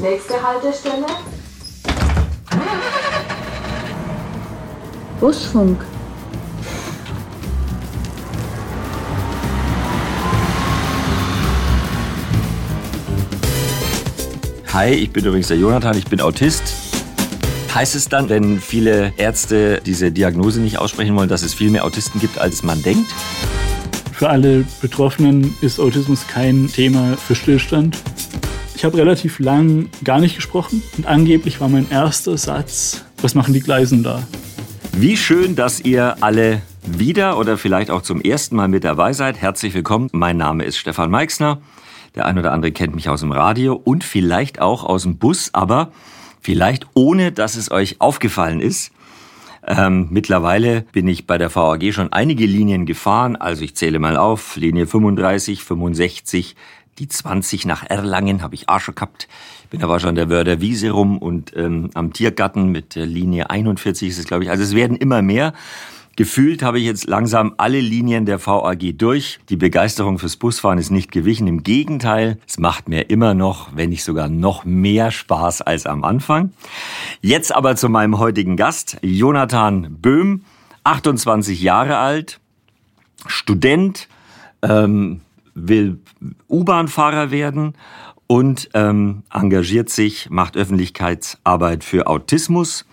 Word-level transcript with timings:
Nächste 0.00 0.42
Haltestelle. 0.42 1.04
Busfunk. 5.20 5.84
Hi, 14.72 14.88
ich 14.88 15.12
bin 15.12 15.26
übrigens 15.26 15.48
der 15.48 15.58
Jonathan, 15.58 15.98
ich 15.98 16.06
bin 16.06 16.22
Autist. 16.22 16.62
Heißt 17.74 17.94
es 17.94 18.08
dann, 18.08 18.30
wenn 18.30 18.58
viele 18.58 19.12
Ärzte 19.18 19.82
diese 19.84 20.10
Diagnose 20.10 20.60
nicht 20.60 20.78
aussprechen 20.78 21.14
wollen, 21.14 21.28
dass 21.28 21.42
es 21.42 21.52
viel 21.52 21.70
mehr 21.70 21.84
Autisten 21.84 22.20
gibt, 22.20 22.38
als 22.38 22.62
man 22.62 22.82
denkt? 22.82 23.12
Für 24.12 24.30
alle 24.30 24.64
Betroffenen 24.80 25.54
ist 25.60 25.78
Autismus 25.78 26.26
kein 26.26 26.68
Thema 26.68 27.18
für 27.18 27.34
Stillstand. 27.34 27.98
Ich 28.80 28.84
habe 28.86 28.96
relativ 28.96 29.40
lang 29.40 29.90
gar 30.04 30.20
nicht 30.20 30.36
gesprochen 30.36 30.82
und 30.96 31.06
angeblich 31.06 31.60
war 31.60 31.68
mein 31.68 31.90
erster 31.90 32.38
Satz, 32.38 33.04
was 33.20 33.34
machen 33.34 33.52
die 33.52 33.60
Gleisen 33.60 34.02
da? 34.02 34.26
Wie 34.92 35.18
schön, 35.18 35.54
dass 35.54 35.80
ihr 35.80 36.16
alle 36.22 36.62
wieder 36.86 37.36
oder 37.36 37.58
vielleicht 37.58 37.90
auch 37.90 38.00
zum 38.00 38.22
ersten 38.22 38.56
Mal 38.56 38.68
mit 38.68 38.84
dabei 38.84 39.12
seid. 39.12 39.36
Herzlich 39.36 39.74
willkommen. 39.74 40.08
Mein 40.12 40.38
Name 40.38 40.64
ist 40.64 40.78
Stefan 40.78 41.10
Meixner. 41.10 41.60
Der 42.14 42.24
ein 42.24 42.38
oder 42.38 42.52
andere 42.52 42.72
kennt 42.72 42.94
mich 42.94 43.10
aus 43.10 43.20
dem 43.20 43.32
Radio 43.32 43.74
und 43.74 44.02
vielleicht 44.02 44.62
auch 44.62 44.82
aus 44.82 45.02
dem 45.02 45.18
Bus, 45.18 45.50
aber 45.52 45.92
vielleicht 46.40 46.86
ohne, 46.94 47.32
dass 47.32 47.56
es 47.56 47.70
euch 47.70 48.00
aufgefallen 48.00 48.62
ist. 48.62 48.92
Ähm, 49.66 50.08
mittlerweile 50.10 50.86
bin 50.92 51.06
ich 51.06 51.26
bei 51.26 51.36
der 51.36 51.54
VAG 51.54 51.92
schon 51.92 52.14
einige 52.14 52.46
Linien 52.46 52.86
gefahren, 52.86 53.36
also 53.36 53.62
ich 53.62 53.76
zähle 53.76 53.98
mal 53.98 54.16
auf, 54.16 54.56
Linie 54.56 54.86
35, 54.86 55.64
65, 55.64 56.56
die 56.98 57.08
20 57.08 57.66
nach 57.66 57.88
Erlangen 57.88 58.42
habe 58.42 58.54
ich 58.54 58.68
auch 58.68 58.80
schon 58.80 58.94
gehabt. 58.94 59.28
Bin 59.70 59.82
aber 59.82 60.00
schon 60.00 60.14
der 60.14 60.28
Wörder 60.28 60.60
Wiese 60.60 60.90
rum 60.90 61.18
und 61.18 61.56
ähm, 61.56 61.90
am 61.94 62.12
Tiergarten 62.12 62.70
mit 62.70 62.94
der 62.94 63.06
Linie 63.06 63.50
41 63.50 64.08
ist 64.08 64.18
es, 64.18 64.24
glaube 64.26 64.44
ich. 64.44 64.50
Also 64.50 64.62
es 64.62 64.74
werden 64.74 64.96
immer 64.96 65.22
mehr. 65.22 65.52
Gefühlt 66.16 66.62
habe 66.62 66.78
ich 66.78 66.84
jetzt 66.84 67.06
langsam 67.06 67.54
alle 67.56 67.80
Linien 67.80 68.26
der 68.26 68.44
VAG 68.44 68.98
durch. 68.98 69.40
Die 69.48 69.56
Begeisterung 69.56 70.18
fürs 70.18 70.36
Busfahren 70.36 70.78
ist 70.78 70.90
nicht 70.90 71.12
gewichen. 71.12 71.46
Im 71.46 71.62
Gegenteil, 71.62 72.38
es 72.46 72.58
macht 72.58 72.88
mir 72.88 73.08
immer 73.08 73.32
noch, 73.32 73.74
wenn 73.74 73.88
nicht 73.88 74.04
sogar 74.04 74.28
noch 74.28 74.64
mehr 74.64 75.12
Spaß 75.12 75.62
als 75.62 75.86
am 75.86 76.04
Anfang. 76.04 76.52
Jetzt 77.22 77.54
aber 77.54 77.76
zu 77.76 77.88
meinem 77.88 78.18
heutigen 78.18 78.56
Gast, 78.56 78.98
Jonathan 79.00 79.96
Böhm, 80.00 80.44
28 80.84 81.62
Jahre 81.62 81.96
alt, 81.96 82.40
Student, 83.26 84.08
ähm, 84.62 85.20
will 85.68 85.98
U-Bahn-Fahrer 86.48 87.30
werden 87.30 87.74
und 88.26 88.70
ähm, 88.74 89.22
engagiert 89.32 89.90
sich, 89.90 90.30
macht 90.30 90.56
Öffentlichkeitsarbeit 90.56 91.84
für 91.84 92.06
Autismus 92.06 92.86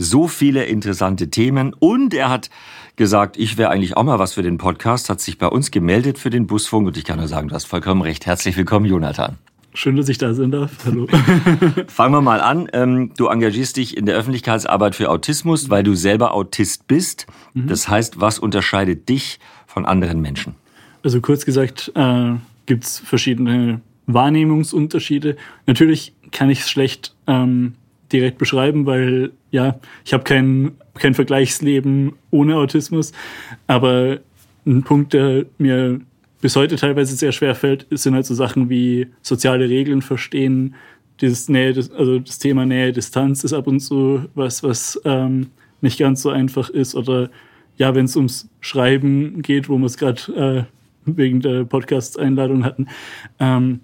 so 0.00 0.28
viele 0.28 0.64
interessante 0.64 1.28
Themen 1.30 1.74
und 1.78 2.14
er 2.14 2.30
hat 2.30 2.48
gesagt, 2.96 3.36
ich 3.36 3.58
wäre 3.58 3.70
eigentlich 3.70 3.96
auch 3.96 4.02
mal 4.02 4.18
was 4.18 4.32
für 4.32 4.42
den 4.42 4.56
Podcast, 4.56 5.10
hat 5.10 5.20
sich 5.20 5.36
bei 5.36 5.46
uns 5.46 5.70
gemeldet 5.70 6.18
für 6.18 6.30
den 6.30 6.46
Busfunk 6.46 6.86
und 6.86 6.96
ich 6.96 7.04
kann 7.04 7.18
nur 7.18 7.28
sagen, 7.28 7.48
du 7.48 7.54
hast 7.54 7.66
vollkommen 7.66 8.00
recht. 8.00 8.24
Herzlich 8.24 8.56
willkommen, 8.56 8.86
Jonathan. 8.86 9.36
Schön, 9.74 9.96
dass 9.96 10.08
ich 10.08 10.18
da 10.18 10.34
sein 10.34 10.50
darf. 10.50 10.70
Hallo. 10.84 11.06
Fangen 11.86 12.14
wir 12.14 12.22
mal 12.22 12.40
an. 12.40 12.68
Ähm, 12.72 13.12
du 13.16 13.26
engagierst 13.28 13.76
dich 13.76 13.96
in 13.96 14.06
der 14.06 14.16
Öffentlichkeitsarbeit 14.16 14.96
für 14.96 15.10
Autismus, 15.10 15.70
weil 15.70 15.84
du 15.84 15.94
selber 15.94 16.34
Autist 16.34 16.88
bist. 16.88 17.26
Mhm. 17.54 17.68
Das 17.68 17.88
heißt, 17.88 18.20
was 18.20 18.38
unterscheidet 18.38 19.08
dich 19.08 19.38
von 19.66 19.86
anderen 19.86 20.20
Menschen? 20.20 20.56
Also 21.02 21.20
kurz 21.20 21.44
gesagt, 21.44 21.92
äh, 21.94 22.32
gibt 22.66 22.84
es 22.84 22.98
verschiedene 22.98 23.80
Wahrnehmungsunterschiede. 24.06 25.36
Natürlich 25.66 26.12
kann 26.30 26.50
ich 26.50 26.60
es 26.60 26.70
schlecht 26.70 27.14
ähm, 27.26 27.74
direkt 28.12 28.38
beschreiben, 28.38 28.86
weil 28.86 29.32
ja, 29.50 29.78
ich 30.04 30.12
habe 30.12 30.24
kein, 30.24 30.72
kein 30.94 31.14
Vergleichsleben 31.14 32.12
ohne 32.30 32.56
Autismus. 32.56 33.12
Aber 33.66 34.18
ein 34.66 34.82
Punkt, 34.82 35.12
der 35.12 35.46
mir 35.58 36.00
bis 36.40 36.56
heute 36.56 36.76
teilweise 36.76 37.16
sehr 37.16 37.32
schwer 37.32 37.54
fällt, 37.54 37.86
sind 37.90 38.14
halt 38.14 38.26
so 38.26 38.34
Sachen 38.34 38.70
wie 38.70 39.08
soziale 39.22 39.68
Regeln 39.68 40.02
verstehen. 40.02 40.74
Dieses 41.20 41.48
Nähe, 41.48 41.74
also 41.96 42.18
das 42.18 42.38
Thema 42.38 42.64
Nähe, 42.64 42.92
Distanz 42.92 43.44
ist 43.44 43.52
ab 43.52 43.66
und 43.66 43.80
zu 43.80 44.26
was, 44.34 44.62
was 44.62 45.00
ähm, 45.04 45.48
nicht 45.80 45.98
ganz 45.98 46.22
so 46.22 46.30
einfach 46.30 46.70
ist. 46.70 46.94
Oder 46.94 47.30
ja, 47.76 47.94
wenn 47.94 48.06
es 48.06 48.16
ums 48.16 48.48
Schreiben 48.60 49.42
geht, 49.42 49.68
wo 49.68 49.78
wir 49.78 49.86
es 49.86 49.98
gerade 49.98 50.66
äh, 50.68 50.79
wegen 51.04 51.40
der 51.40 51.64
Podcast-Einladung 51.64 52.64
hatten, 52.64 52.86
ähm, 53.38 53.80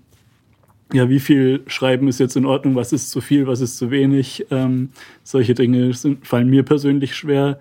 ja, 0.93 1.09
wie 1.09 1.21
viel 1.21 1.63
Schreiben 1.67 2.09
ist 2.09 2.21
jetzt 2.21 2.37
in 2.37 2.47
Ordnung, 2.47 2.77
was 2.77 2.93
ist 2.93 3.11
zu 3.11 3.21
viel, 3.21 3.47
was 3.47 3.61
ist 3.61 3.77
zu 3.77 3.91
wenig. 3.91 4.47
Ähm, 4.51 4.91
solche 5.25 5.55
Dinge 5.55 5.93
sind, 5.95 6.27
fallen 6.27 6.49
mir 6.49 6.63
persönlich 6.63 7.17
schwer. 7.17 7.59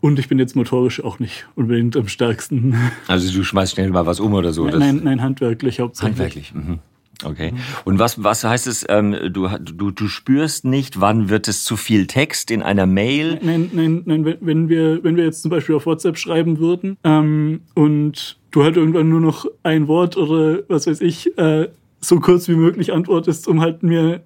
Und 0.00 0.18
ich 0.18 0.28
bin 0.28 0.38
jetzt 0.38 0.56
motorisch 0.56 1.02
auch 1.02 1.18
nicht 1.18 1.46
unbedingt 1.54 1.96
am 1.96 2.08
stärksten. 2.08 2.74
Also 3.06 3.32
du 3.32 3.44
schmeißt 3.44 3.74
schnell 3.74 3.90
mal 3.90 4.04
was 4.04 4.20
um 4.20 4.34
oder 4.34 4.52
so? 4.52 4.66
Nein, 4.66 4.78
nein, 4.78 5.00
nein 5.04 5.22
handwerklich 5.22 5.80
hauptsächlich. 5.80 6.18
Handwerklich, 6.18 6.54
mhm. 6.54 6.78
Okay. 7.24 7.54
Und 7.84 7.98
was, 7.98 8.22
was 8.22 8.44
heißt 8.44 8.66
es, 8.66 8.84
ähm, 8.88 9.16
du, 9.30 9.48
du, 9.58 9.90
du 9.90 10.08
spürst 10.08 10.64
nicht, 10.64 11.00
wann 11.00 11.28
wird 11.28 11.48
es 11.48 11.64
zu 11.64 11.76
viel 11.76 12.06
Text 12.06 12.50
in 12.50 12.62
einer 12.62 12.86
Mail? 12.86 13.38
Nein, 13.42 13.70
nein, 13.72 14.02
nein, 14.04 14.36
wenn 14.40 14.68
wir, 14.68 15.02
wenn 15.02 15.16
wir 15.16 15.24
jetzt 15.24 15.42
zum 15.42 15.50
Beispiel 15.50 15.74
auf 15.74 15.86
WhatsApp 15.86 16.18
schreiben 16.18 16.58
würden 16.58 16.98
ähm, 17.04 17.60
und 17.74 18.38
du 18.50 18.64
halt 18.64 18.76
irgendwann 18.76 19.08
nur 19.08 19.20
noch 19.20 19.46
ein 19.62 19.88
Wort 19.88 20.16
oder 20.16 20.60
was 20.68 20.86
weiß 20.86 21.00
ich 21.00 21.36
äh, 21.38 21.68
so 22.00 22.20
kurz 22.20 22.48
wie 22.48 22.54
möglich 22.54 22.92
antwortest, 22.92 23.48
um 23.48 23.60
halt 23.60 23.82
mir 23.82 24.22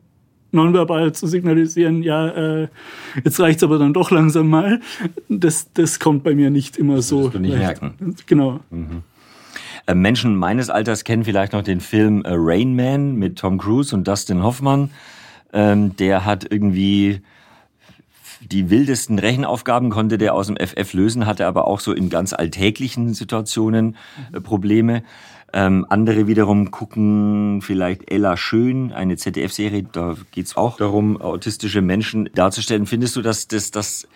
nonverbal 0.53 1.13
zu 1.13 1.27
signalisieren, 1.27 2.03
ja, 2.03 2.29
äh, 2.29 2.69
jetzt 3.25 3.39
reicht's 3.41 3.63
aber 3.63 3.79
dann 3.79 3.93
doch 3.93 4.11
langsam 4.11 4.49
mal. 4.49 4.81
Das, 5.29 5.73
das 5.73 6.01
kommt 6.01 6.25
bei 6.25 6.35
mir 6.35 6.51
nicht 6.51 6.77
immer 6.77 6.97
das 6.97 7.09
so. 7.09 7.29
Du 7.29 7.39
nicht 7.39 7.53
leicht. 7.53 7.81
merken. 7.81 8.17
Genau. 8.27 8.61
Mhm. 8.71 9.03
Äh, 9.91 9.95
Menschen 9.95 10.37
meines 10.37 10.71
Alters 10.71 11.03
kennen 11.03 11.25
vielleicht 11.25 11.53
noch 11.53 11.63
den 11.63 11.81
Film 11.81 12.23
äh, 12.23 12.31
Rain 12.33 12.77
Man 12.77 13.17
mit 13.17 13.39
Tom 13.39 13.59
Cruise 13.59 13.95
und 13.95 14.07
Dustin 14.07 14.43
Hoffmann. 14.43 14.91
Ähm, 15.53 15.97
der 15.97 16.25
hat 16.25 16.47
irgendwie 16.49 17.23
die 18.41 18.71
wildesten 18.71 19.19
Rechenaufgaben 19.19 19.91
konnte 19.91 20.17
der 20.17 20.35
aus 20.35 20.47
dem 20.47 20.57
FF 20.57 20.93
lösen, 20.93 21.27
hatte 21.27 21.47
aber 21.47 21.67
auch 21.67 21.81
so 21.81 21.93
in 21.93 22.09
ganz 22.09 22.33
alltäglichen 22.33 23.15
Situationen 23.15 23.97
äh, 24.33 24.41
Probleme. 24.41 25.03
Ähm, 25.53 25.85
andere 25.89 26.29
wiederum 26.29 26.71
gucken 26.71 27.61
vielleicht 27.61 28.13
Ella 28.13 28.37
Schön, 28.37 28.93
eine 28.93 29.17
ZDF-Serie, 29.17 29.83
da 29.91 30.15
geht's 30.31 30.57
auch 30.57 30.77
darum, 30.77 31.21
autistische 31.21 31.83
Menschen 31.83 32.31
darzustellen. 32.33 32.87
Findest 32.87 33.17
du, 33.17 33.23
dass 33.23 33.49
das, 33.49 33.73
das 33.73 34.07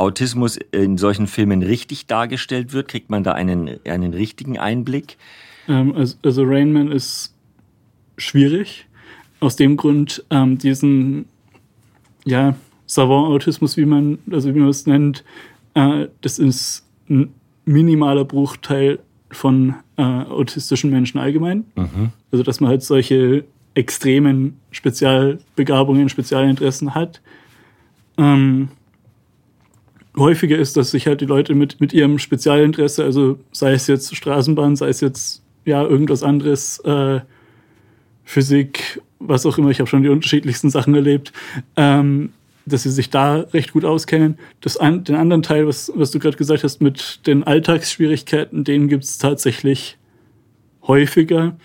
Autismus 0.00 0.56
in 0.56 0.98
solchen 0.98 1.26
Filmen 1.26 1.62
richtig 1.62 2.06
dargestellt 2.06 2.72
wird? 2.72 2.88
Kriegt 2.88 3.10
man 3.10 3.22
da 3.22 3.32
einen, 3.32 3.78
einen 3.86 4.14
richtigen 4.14 4.58
Einblick? 4.58 5.16
Ähm, 5.68 5.94
also, 5.94 6.16
also 6.24 6.42
Rainman 6.44 6.90
ist 6.90 7.34
schwierig. 8.16 8.86
Aus 9.40 9.56
dem 9.56 9.76
Grund, 9.76 10.24
ähm, 10.30 10.58
diesen, 10.58 11.26
ja, 12.24 12.56
Savant-Autismus, 12.86 13.76
wie 13.76 13.86
man, 13.86 14.18
also 14.30 14.54
wie 14.54 14.58
man 14.58 14.68
es 14.68 14.86
nennt, 14.86 15.24
äh, 15.74 16.08
das 16.20 16.38
ist 16.38 16.84
ein 17.08 17.32
minimaler 17.64 18.24
Bruchteil 18.24 18.98
von 19.30 19.74
äh, 19.96 20.02
autistischen 20.02 20.90
Menschen 20.90 21.18
allgemein. 21.18 21.64
Mhm. 21.76 22.10
Also 22.32 22.42
dass 22.42 22.60
man 22.60 22.70
halt 22.70 22.82
solche 22.82 23.44
extremen 23.74 24.56
Spezialbegabungen, 24.72 26.08
Spezialinteressen 26.08 26.94
hat. 26.94 27.20
Ähm, 28.18 28.70
häufiger 30.16 30.58
ist, 30.58 30.76
dass 30.76 30.90
sich 30.90 31.06
halt 31.06 31.20
die 31.20 31.26
Leute 31.26 31.54
mit, 31.54 31.80
mit 31.80 31.92
ihrem 31.92 32.18
Spezialinteresse, 32.18 33.04
also 33.04 33.38
sei 33.52 33.72
es 33.72 33.86
jetzt 33.86 34.14
Straßenbahn, 34.14 34.76
sei 34.76 34.88
es 34.88 35.00
jetzt 35.00 35.42
ja 35.64 35.82
irgendwas 35.82 36.22
anderes, 36.22 36.78
äh, 36.80 37.20
Physik, 38.24 39.00
was 39.18 39.44
auch 39.46 39.58
immer, 39.58 39.70
ich 39.70 39.80
habe 39.80 39.88
schon 39.88 40.02
die 40.02 40.08
unterschiedlichsten 40.08 40.70
Sachen 40.70 40.94
erlebt, 40.94 41.32
ähm, 41.76 42.30
dass 42.66 42.84
sie 42.84 42.90
sich 42.90 43.10
da 43.10 43.40
recht 43.52 43.72
gut 43.72 43.84
auskennen. 43.84 44.38
Das 44.60 44.76
an, 44.76 45.04
den 45.04 45.16
anderen 45.16 45.42
Teil, 45.42 45.66
was, 45.66 45.90
was 45.94 46.10
du 46.10 46.18
gerade 46.18 46.36
gesagt 46.36 46.62
hast, 46.62 46.80
mit 46.80 47.26
den 47.26 47.42
Alltagsschwierigkeiten, 47.42 48.64
den 48.64 48.88
gibt 48.88 49.04
es 49.04 49.18
tatsächlich 49.18 49.96
häufiger. 50.86 51.56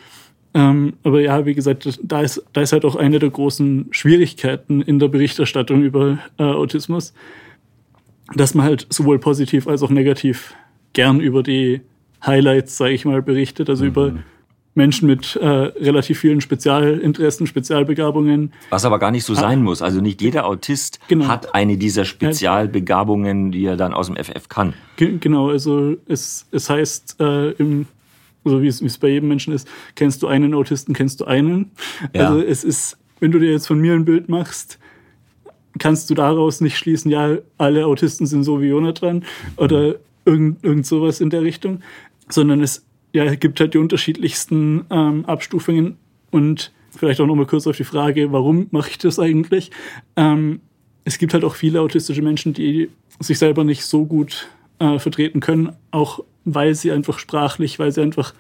Ähm, 0.54 0.94
aber 1.04 1.22
ja, 1.22 1.46
wie 1.46 1.54
gesagt, 1.54 2.00
da 2.02 2.22
ist, 2.22 2.44
da 2.54 2.62
ist 2.62 2.72
halt 2.72 2.86
auch 2.86 2.96
eine 2.96 3.20
der 3.20 3.30
großen 3.30 3.88
Schwierigkeiten 3.92 4.82
in 4.82 5.00
der 5.00 5.10
Berichterstattung 5.10 5.84
über 5.84 6.20
äh, 6.38 6.44
Autismus, 6.44 7.14
dass 8.34 8.54
man 8.54 8.66
halt 8.66 8.88
sowohl 8.90 9.20
positiv 9.20 9.68
als 9.68 9.84
auch 9.84 9.90
negativ 9.90 10.56
gern 10.94 11.20
über 11.20 11.44
die 11.44 11.82
Highlights, 12.26 12.78
sage 12.78 12.94
ich 12.94 13.06
mal, 13.06 13.22
berichtet, 13.22 13.70
also 13.70 13.84
mhm. 13.84 13.90
über 13.90 14.14
Menschen 14.74 15.08
mit 15.08 15.38
äh, 15.38 15.48
relativ 15.48 16.20
vielen 16.20 16.42
Spezialinteressen, 16.42 17.48
Spezialbegabungen. 17.48 18.52
Was 18.70 18.84
aber 18.84 19.00
gar 19.00 19.12
nicht 19.12 19.24
so 19.24 19.34
sein 19.34 19.64
muss. 19.64 19.82
Also 19.82 20.02
nicht 20.02 20.22
jeder 20.22 20.46
Autist 20.46 21.00
genau. 21.08 21.28
hat 21.28 21.56
eine 21.56 21.78
dieser 21.78 22.04
Spezialbegabungen, 22.04 23.52
die 23.52 23.66
er 23.66 23.78
dann 23.78 23.94
aus 23.94 24.08
dem 24.08 24.18
FF 24.18 24.50
kann. 24.50 24.74
genau, 24.98 25.50
also 25.50 25.96
es, 26.08 26.48
es 26.52 26.70
heißt 26.70 27.18
äh, 27.22 27.52
im 27.52 27.88
so 28.48 28.62
wie 28.62 28.68
es, 28.68 28.82
wie 28.82 28.86
es 28.86 29.00
bei 29.00 29.08
jedem 29.08 29.28
Menschen 29.30 29.54
ist, 29.54 29.68
kennst 29.96 30.22
du 30.22 30.28
einen 30.28 30.54
Autisten, 30.54 30.94
kennst 30.94 31.20
du 31.20 31.26
einen. 31.26 31.72
Ja. 32.14 32.30
Also 32.30 32.42
es 32.42 32.64
ist, 32.64 32.98
wenn 33.20 33.32
du 33.32 33.40
dir 33.40 33.52
jetzt 33.52 33.66
von 33.66 33.80
mir 33.80 33.94
ein 33.94 34.06
Bild 34.06 34.30
machst, 34.30 34.78
kannst 35.80 36.10
du 36.10 36.14
daraus 36.14 36.62
nicht 36.62 36.78
schließen, 36.78 37.12
ja, 37.12 37.38
alle 37.58 37.86
Autisten 37.86 38.26
sind 38.26 38.44
so 38.44 38.62
wie 38.62 38.68
Jonathan 38.68 39.24
oder 39.58 39.96
irgend, 40.26 40.64
irgend 40.64 40.86
sowas 40.86 41.22
in 41.22 41.30
der 41.30 41.44
Richtung, 41.44 41.82
sondern 42.30 42.62
es 42.62 42.86
ja, 43.14 43.36
gibt 43.36 43.60
halt 43.60 43.74
die 43.74 43.78
unterschiedlichsten 43.78 44.86
ähm, 44.90 45.26
Abstufungen 45.26 45.98
und 46.32 46.72
vielleicht 46.92 47.22
auch 47.22 47.28
nochmal 47.28 47.46
kurz 47.46 47.68
auf 47.68 47.78
die 47.78 47.84
Frage, 47.84 48.32
warum 48.32 48.68
mache 48.72 48.90
ich 48.90 48.98
das 48.98 49.20
eigentlich? 49.20 49.72
Ähm, 50.16 50.62
es 51.04 51.18
gibt 51.18 51.34
halt 51.34 51.44
auch 51.44 51.56
viele 51.56 51.82
autistische 51.82 52.22
Menschen, 52.22 52.54
die 52.54 52.90
sich 53.20 53.38
selber 53.38 53.64
nicht 53.64 53.86
so 53.86 54.06
gut 54.06 54.50
äh, 54.80 55.00
vertreten 55.00 55.40
können, 55.40 55.72
auch 55.92 56.24
weil 56.44 56.76
sie 56.76 56.92
einfach 56.92 57.20
sprachlich, 57.20 57.80
weil 57.80 57.92
sie 57.92 58.02
einfach 58.02 58.34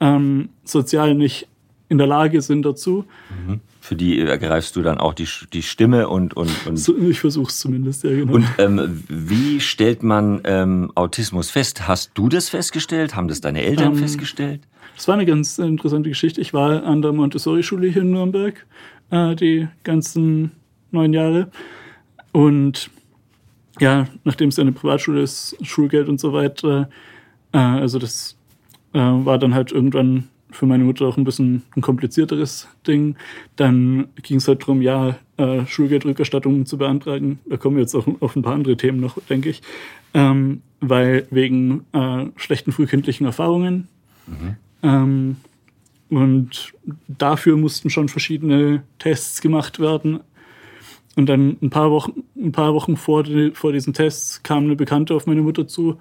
ähm, 0.00 0.50
sozial 0.64 1.14
nicht 1.14 1.48
in 1.92 1.98
der 1.98 2.06
Lage 2.06 2.40
sind 2.40 2.62
dazu. 2.62 3.04
Mhm. 3.46 3.60
Für 3.80 3.94
die 3.94 4.18
ergreifst 4.18 4.76
du 4.76 4.82
dann 4.82 4.98
auch 4.98 5.12
die, 5.12 5.28
die 5.52 5.62
Stimme 5.62 6.08
und. 6.08 6.34
und, 6.34 6.50
und 6.66 6.76
so, 6.78 6.96
ich 6.96 7.20
versuche 7.20 7.50
es 7.50 7.58
zumindest, 7.58 8.02
ja, 8.04 8.10
genau. 8.10 8.32
Und 8.32 8.46
ähm, 8.58 9.04
wie 9.08 9.60
stellt 9.60 10.02
man 10.02 10.40
ähm, 10.44 10.90
Autismus 10.94 11.50
fest? 11.50 11.86
Hast 11.86 12.12
du 12.14 12.28
das 12.28 12.48
festgestellt? 12.48 13.14
Haben 13.14 13.28
das 13.28 13.40
deine 13.40 13.62
Eltern 13.62 13.92
ähm, 13.92 13.98
festgestellt? 13.98 14.62
Das 14.96 15.06
war 15.08 15.14
eine 15.14 15.26
ganz 15.26 15.58
interessante 15.58 16.08
Geschichte. 16.08 16.40
Ich 16.40 16.54
war 16.54 16.84
an 16.84 17.02
der 17.02 17.12
Montessori-Schule 17.12 17.88
hier 17.88 18.02
in 18.02 18.12
Nürnberg 18.12 18.66
äh, 19.10 19.34
die 19.34 19.68
ganzen 19.84 20.52
neun 20.90 21.12
Jahre. 21.12 21.50
Und 22.32 22.90
ja, 23.80 24.06
nachdem 24.24 24.48
es 24.48 24.58
eine 24.58 24.72
Privatschule 24.72 25.22
ist, 25.22 25.56
Schulgeld 25.62 26.08
und 26.08 26.20
so 26.20 26.32
weiter, 26.32 26.88
äh, 27.52 27.58
also 27.58 27.98
das 27.98 28.36
äh, 28.92 28.98
war 28.98 29.38
dann 29.38 29.54
halt 29.54 29.72
irgendwann 29.72 30.28
für 30.52 30.66
meine 30.66 30.84
Mutter 30.84 31.06
auch 31.06 31.16
ein 31.16 31.24
bisschen 31.24 31.62
ein 31.76 31.80
komplizierteres 31.80 32.68
Ding. 32.86 33.16
Dann 33.56 34.08
ging 34.22 34.36
es 34.36 34.48
halt 34.48 34.62
darum, 34.62 34.82
ja, 34.82 35.18
äh, 35.36 35.66
Schulgeldrückerstattung 35.66 36.66
zu 36.66 36.78
beantragen. 36.78 37.40
Da 37.46 37.56
kommen 37.56 37.76
wir 37.76 37.82
jetzt 37.82 37.94
auch 37.94 38.06
auf 38.20 38.36
ein 38.36 38.42
paar 38.42 38.54
andere 38.54 38.76
Themen 38.76 39.00
noch, 39.00 39.18
denke 39.28 39.48
ich. 39.48 39.62
Ähm, 40.14 40.62
weil 40.80 41.26
wegen 41.30 41.84
äh, 41.92 42.26
schlechten 42.36 42.72
frühkindlichen 42.72 43.26
Erfahrungen. 43.26 43.88
Mhm. 44.26 44.56
Ähm, 44.82 45.36
und 46.10 46.74
dafür 47.08 47.56
mussten 47.56 47.88
schon 47.88 48.08
verschiedene 48.08 48.82
Tests 48.98 49.40
gemacht 49.40 49.80
werden. 49.80 50.20
Und 51.16 51.26
dann 51.26 51.56
ein 51.62 51.70
paar 51.70 51.90
Wochen, 51.90 52.24
ein 52.36 52.52
paar 52.52 52.74
Wochen 52.74 52.96
vor, 52.96 53.22
die, 53.22 53.52
vor 53.52 53.72
diesen 53.72 53.92
Tests 53.92 54.42
kam 54.42 54.64
eine 54.64 54.76
Bekannte 54.76 55.14
auf 55.14 55.26
meine 55.26 55.42
Mutter 55.42 55.66
zu 55.66 55.98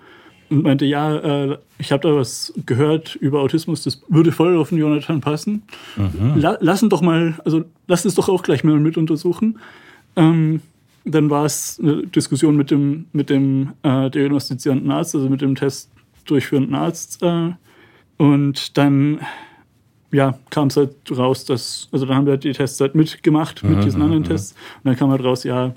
und 0.52 0.64
meinte, 0.64 0.86
ja, 0.86 1.16
äh, 1.16 1.58
ich 1.80 1.92
habe 1.92 2.08
da 2.08 2.16
was 2.16 2.54
gehört 2.66 3.16
über 3.16 3.40
Autismus, 3.40 3.84
das 3.84 4.02
würde 4.10 4.32
voll 4.32 4.58
auf 4.58 4.70
den 4.70 4.78
Jonathan 4.78 5.22
passen. 5.22 5.64
Mhm. 5.96 6.34
La 6.36 6.58
lassen 6.60 6.90
doch 6.90 7.02
mal, 7.02 7.40
also 7.46 7.64
lass 7.88 8.06
es 8.06 8.16
doch 8.16 8.28
auch 8.30 8.44
gleich 8.44 8.64
mal 8.64 8.78
mit 8.80 8.98
untersuchen. 8.98 9.60
Ähm, 10.16 10.62
dann 11.06 11.30
war 11.30 11.46
es 11.46 11.80
eine 11.82 12.06
Diskussion 12.06 12.58
mit 12.58 12.70
dem, 12.70 13.06
mit 13.14 13.30
dem 13.30 13.72
äh, 13.84 14.10
diagnostizierenden 14.10 14.92
Arzt, 14.92 15.16
also 15.16 15.30
mit 15.30 15.42
dem 15.42 15.56
Test 15.56 15.90
durchführenden 16.26 16.76
Arzt. 16.76 17.24
Äh, 17.24 17.52
und 18.18 18.78
dann 18.78 19.20
ja, 20.12 20.38
kam 20.50 20.68
es 20.68 20.76
halt 20.76 20.96
raus, 21.10 21.46
dass, 21.46 21.88
also 21.92 22.06
dann 22.06 22.18
haben 22.18 22.26
wir 22.26 22.32
halt 22.32 22.44
die 22.44 22.52
Tests 22.52 22.80
halt 22.82 22.94
mitgemacht 22.94 23.64
mit 23.64 23.78
mhm, 23.78 23.82
diesen 23.82 24.02
anderen 24.02 24.24
mhm, 24.24 24.28
Tests. 24.28 24.52
Und 24.84 24.90
dann 24.90 24.98
kam 24.98 25.10
halt 25.10 25.24
raus, 25.24 25.46
ja, 25.46 25.74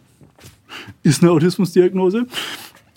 ist 1.04 1.22
eine 1.22 1.30
Autismusdiagnose. 1.30 2.26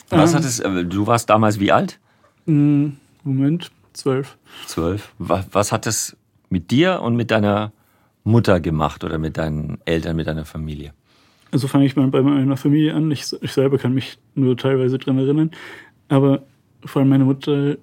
Was 0.09 0.31
ähm, 0.31 0.37
hattest, 0.37 0.59
äh, 0.63 0.85
du 0.85 1.07
warst 1.07 1.29
damals 1.29 1.59
wie 1.59 1.71
alt? 1.71 1.99
Mm, 2.45 2.89
Moment, 3.23 3.71
zwölf. 3.93 4.37
Zwölf. 4.65 5.13
Was, 5.17 5.71
hat 5.71 5.85
das 5.85 6.15
mit 6.49 6.71
dir 6.71 7.01
und 7.01 7.15
mit 7.15 7.31
deiner 7.31 7.71
Mutter 8.23 8.59
gemacht 8.59 9.03
oder 9.03 9.17
mit 9.17 9.37
deinen 9.37 9.79
Eltern, 9.85 10.15
mit 10.15 10.27
deiner 10.27 10.45
Familie? 10.45 10.93
Also 11.51 11.67
fange 11.67 11.85
ich 11.85 11.95
mal 11.95 12.07
bei 12.07 12.21
meiner 12.21 12.57
Familie 12.57 12.93
an. 12.93 13.11
Ich, 13.11 13.25
ich 13.41 13.51
selber 13.51 13.77
kann 13.77 13.93
mich 13.93 14.17
nur 14.35 14.57
teilweise 14.57 14.97
dran 14.97 15.17
erinnern. 15.17 15.51
Aber 16.09 16.43
vor 16.85 17.01
allem 17.01 17.09
meine 17.09 17.25
Mutter 17.25 17.77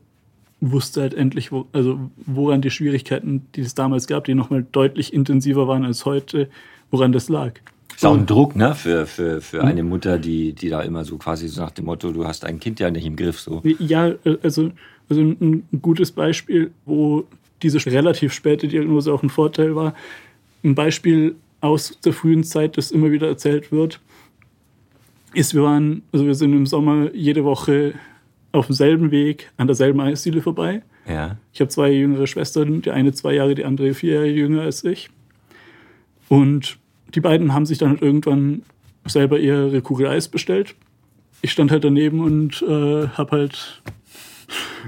wusste 0.61 1.03
halt 1.03 1.15
endlich, 1.15 1.53
wo, 1.53 1.67
also 1.73 2.11
woran 2.17 2.62
die 2.62 2.71
Schwierigkeiten, 2.71 3.47
die 3.55 3.61
es 3.61 3.75
damals 3.75 4.06
gab, 4.06 4.25
die 4.25 4.35
nochmal 4.35 4.65
deutlich 4.71 5.12
intensiver 5.12 5.69
waren 5.69 5.85
als 5.85 6.05
heute, 6.05 6.49
woran 6.91 7.12
das 7.12 7.29
lag. 7.29 7.55
Ist 7.96 8.05
auch 8.05 8.17
ein 8.17 8.26
Druck, 8.26 8.56
ne, 8.56 8.75
für, 8.75 9.06
für, 9.06 9.41
für 9.41 9.62
eine 9.62 9.82
Mutter, 9.82 10.19
die, 10.19 10.52
die 10.52 10.69
da 10.69 10.82
immer 10.82 11.05
so 11.05 11.17
quasi 11.17 11.49
so 11.49 11.61
nach 11.62 11.70
dem 11.70 11.85
Motto, 11.87 12.12
du 12.12 12.26
hast 12.26 12.44
ein 12.44 12.61
Kind 12.61 12.81
ja 12.81 12.91
nicht 12.91 13.06
im 13.06 13.17
Griff, 13.17 13.41
so. 13.41 13.62
Ja, 13.79 14.12
also, 14.43 14.70
also 15.08 15.20
ein, 15.20 15.64
ein 15.73 15.81
gutes 15.81 16.12
Beispiel, 16.12 16.73
wo 16.85 17.25
diese 17.62 17.85
relativ 17.87 18.32
späte 18.32 18.69
Diagnose 18.69 19.12
auch 19.12 19.23
ein 19.23 19.31
Vorteil 19.31 19.75
war. 19.75 19.94
Ein 20.62 20.75
Beispiel 20.75 21.37
aus 21.61 21.99
der 22.05 22.12
frühen 22.12 22.44
Zeit, 22.44 22.76
das 22.76 22.91
immer 22.91 23.11
wieder 23.11 23.29
erzählt 23.29 23.73
wird, 23.73 24.00
ist, 25.32 25.55
wir 25.55 25.62
waren, 25.62 26.02
also 26.12 26.26
wir 26.26 26.35
sind 26.35 26.52
im 26.52 26.67
Sommer 26.67 27.14
jede 27.14 27.44
Woche 27.44 27.94
auf 28.52 28.67
demselben 28.67 29.11
Weg 29.11 29.50
an 29.56 29.67
derselben 29.67 30.00
Eisdiele 30.00 30.43
vorbei. 30.43 30.82
Ja. 31.08 31.38
Ich 31.52 31.61
habe 31.61 31.69
zwei 31.69 31.90
jüngere 31.90 32.26
Schwestern, 32.26 32.82
die 32.82 32.90
eine 32.90 33.12
zwei 33.12 33.35
Jahre, 33.35 33.55
die 33.55 33.64
andere 33.64 33.94
vier 33.94 34.14
Jahre 34.14 34.29
jünger 34.29 34.62
als 34.62 34.85
ich. 34.85 35.11
Und 36.29 36.79
die 37.15 37.21
beiden 37.21 37.53
haben 37.53 37.67
sich 37.67 37.79
dann 37.79 37.91
halt 37.91 38.03
irgendwann 38.03 38.62
selber 39.06 39.39
ihre 39.39 39.81
Kugel 39.83 40.06
Eis 40.06 40.29
bestellt. 40.29 40.75
Ich 41.43 41.53
stand 41.53 41.71
halt 41.71 41.85
daneben 41.85 42.21
und 42.21 42.62
äh, 42.62 43.09
habe 43.09 43.31
halt 43.33 43.83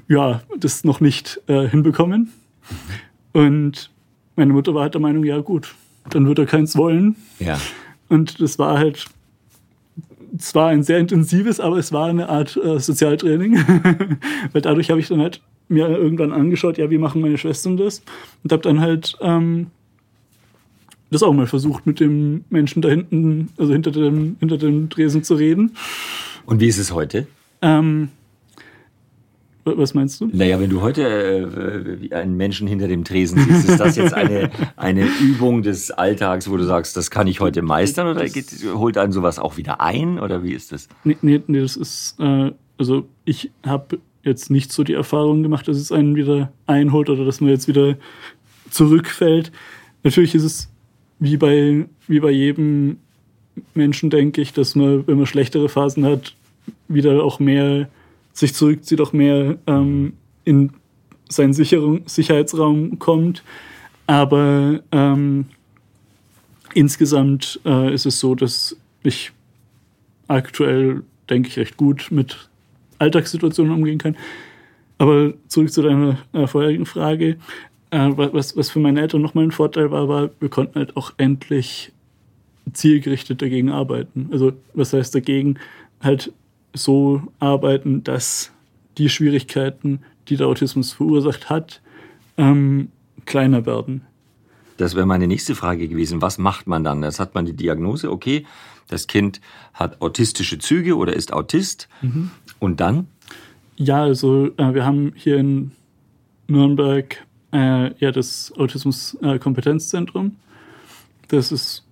ja 0.08 0.42
das 0.58 0.84
noch 0.84 1.00
nicht 1.00 1.40
äh, 1.48 1.68
hinbekommen. 1.68 2.32
Und 3.32 3.90
meine 4.36 4.52
Mutter 4.52 4.74
war 4.74 4.82
halt 4.82 4.94
der 4.94 5.00
Meinung, 5.00 5.24
ja 5.24 5.38
gut, 5.38 5.74
dann 6.10 6.26
wird 6.26 6.38
er 6.38 6.46
keins 6.46 6.76
wollen. 6.76 7.16
Ja. 7.38 7.58
Und 8.08 8.40
das 8.40 8.58
war 8.58 8.78
halt 8.78 9.06
zwar 10.38 10.68
ein 10.68 10.82
sehr 10.82 10.98
intensives, 10.98 11.60
aber 11.60 11.78
es 11.78 11.92
war 11.92 12.08
eine 12.08 12.28
Art 12.28 12.56
äh, 12.56 12.78
Sozialtraining, 12.78 13.56
weil 14.52 14.62
dadurch 14.62 14.90
habe 14.90 15.00
ich 15.00 15.08
dann 15.08 15.20
halt 15.20 15.40
mir 15.68 15.88
irgendwann 15.88 16.32
angeschaut, 16.32 16.78
ja, 16.78 16.90
wie 16.90 16.98
machen 16.98 17.20
meine 17.20 17.38
Schwestern 17.38 17.76
das 17.76 18.02
und 18.44 18.52
habe 18.52 18.62
dann 18.62 18.80
halt 18.80 19.16
ähm, 19.20 19.68
das 21.10 21.22
auch 21.22 21.32
mal 21.32 21.46
versucht, 21.46 21.86
mit 21.86 22.00
dem 22.00 22.44
Menschen 22.50 22.82
da 22.82 22.88
hinten, 22.88 23.50
also 23.56 23.72
hinter 23.72 23.90
dem, 23.90 24.36
hinter 24.40 24.58
dem 24.58 24.90
Tresen 24.90 25.22
zu 25.22 25.34
reden. 25.34 25.72
Und 26.46 26.60
wie 26.60 26.66
ist 26.66 26.78
es 26.78 26.92
heute? 26.92 27.26
Ähm, 27.62 28.08
was 29.64 29.94
meinst 29.94 30.20
du? 30.20 30.28
Naja, 30.32 30.60
wenn 30.60 30.70
du 30.70 30.80
heute 30.80 31.98
äh, 32.00 32.14
einen 32.14 32.36
Menschen 32.36 32.68
hinter 32.68 32.86
dem 32.86 33.02
Tresen 33.02 33.38
siehst, 33.40 33.68
ist 33.68 33.80
das 33.80 33.96
jetzt 33.96 34.14
eine, 34.14 34.50
eine 34.76 35.06
Übung 35.20 35.62
des 35.62 35.90
Alltags, 35.90 36.48
wo 36.48 36.56
du 36.56 36.64
sagst, 36.64 36.96
das 36.96 37.10
kann 37.10 37.26
ich 37.26 37.40
heute 37.40 37.62
meistern 37.62 38.06
oder 38.06 38.28
geht, 38.28 38.46
holt 38.74 38.96
einen 38.96 39.12
sowas 39.12 39.40
auch 39.40 39.56
wieder 39.56 39.80
ein 39.80 40.20
oder 40.20 40.44
wie 40.44 40.52
ist 40.52 40.70
das? 40.70 40.88
Nee, 41.02 41.16
nee, 41.20 41.42
nee 41.48 41.60
das 41.60 41.76
ist, 41.76 42.14
äh, 42.20 42.52
also 42.78 43.08
ich 43.24 43.50
habe 43.64 43.98
jetzt 44.22 44.50
nicht 44.50 44.72
so 44.72 44.84
die 44.84 44.94
Erfahrung 44.94 45.42
gemacht, 45.42 45.66
dass 45.66 45.78
es 45.78 45.90
einen 45.90 46.14
wieder 46.14 46.52
einholt 46.66 47.10
oder 47.10 47.24
dass 47.24 47.40
man 47.40 47.50
jetzt 47.50 47.66
wieder 47.66 47.96
zurückfällt. 48.70 49.50
Natürlich 50.04 50.34
ist 50.34 50.44
es 50.44 50.68
wie 51.18 51.36
bei, 51.36 51.86
wie 52.06 52.20
bei 52.20 52.30
jedem 52.30 52.98
Menschen, 53.74 54.10
denke 54.10 54.40
ich, 54.40 54.52
dass 54.52 54.74
man, 54.74 55.06
wenn 55.06 55.16
man 55.16 55.26
schlechtere 55.26 55.68
Phasen 55.68 56.04
hat, 56.04 56.34
wieder 56.88 57.22
auch 57.24 57.38
mehr 57.38 57.88
sich 58.32 58.54
zurückzieht, 58.54 59.00
auch 59.00 59.12
mehr 59.12 59.56
ähm, 59.66 60.12
in 60.44 60.72
seinen 61.28 61.54
Sicherung, 61.54 62.02
Sicherheitsraum 62.06 62.98
kommt. 62.98 63.42
Aber 64.06 64.80
ähm, 64.92 65.46
insgesamt 66.74 67.60
äh, 67.64 67.92
ist 67.92 68.06
es 68.06 68.20
so, 68.20 68.34
dass 68.34 68.76
ich 69.02 69.32
aktuell, 70.28 71.02
denke 71.30 71.48
ich, 71.48 71.58
recht 71.58 71.76
gut 71.76 72.08
mit 72.10 72.48
Alltagssituationen 72.98 73.72
umgehen 73.72 73.98
kann. 73.98 74.16
Aber 74.98 75.34
zurück 75.48 75.72
zu 75.72 75.82
deiner 75.82 76.18
äh, 76.32 76.46
vorherigen 76.46 76.86
Frage. 76.86 77.36
Äh, 77.96 78.12
was, 78.16 78.54
was 78.58 78.68
für 78.68 78.78
meine 78.78 79.00
Eltern 79.00 79.22
nochmal 79.22 79.44
ein 79.44 79.52
Vorteil 79.52 79.90
war, 79.90 80.06
war, 80.06 80.28
wir 80.38 80.50
konnten 80.50 80.78
halt 80.78 80.98
auch 80.98 81.14
endlich 81.16 81.92
zielgerichtet 82.74 83.40
dagegen 83.40 83.70
arbeiten. 83.70 84.28
Also 84.32 84.52
was 84.74 84.92
heißt 84.92 85.14
dagegen? 85.14 85.58
Halt 86.02 86.30
so 86.74 87.22
arbeiten, 87.38 88.04
dass 88.04 88.52
die 88.98 89.08
Schwierigkeiten, 89.08 90.00
die 90.28 90.36
der 90.36 90.46
Autismus 90.46 90.92
verursacht 90.92 91.48
hat, 91.48 91.80
ähm, 92.36 92.88
kleiner 93.24 93.64
werden. 93.64 94.02
Das 94.76 94.94
wäre 94.94 95.06
meine 95.06 95.26
nächste 95.26 95.54
Frage 95.54 95.88
gewesen. 95.88 96.20
Was 96.20 96.36
macht 96.36 96.66
man 96.66 96.84
dann? 96.84 97.00
Das 97.00 97.18
hat 97.18 97.34
man 97.34 97.46
die 97.46 97.54
Diagnose, 97.54 98.10
okay, 98.10 98.44
das 98.88 99.06
Kind 99.06 99.40
hat 99.72 100.02
autistische 100.02 100.58
Züge 100.58 100.96
oder 100.96 101.14
ist 101.14 101.32
Autist. 101.32 101.88
Mhm. 102.02 102.30
Und 102.58 102.78
dann? 102.78 103.06
Ja, 103.76 104.02
also 104.02 104.48
äh, 104.58 104.74
wir 104.74 104.84
haben 104.84 105.14
hier 105.16 105.38
in 105.38 105.72
Nürnberg 106.46 107.25
äh, 107.56 107.94
ja 107.98 108.12
das 108.12 108.52
Autismus-Kompetenzzentrum. 108.56 110.36
Das 111.28 111.52
ist 111.52 111.84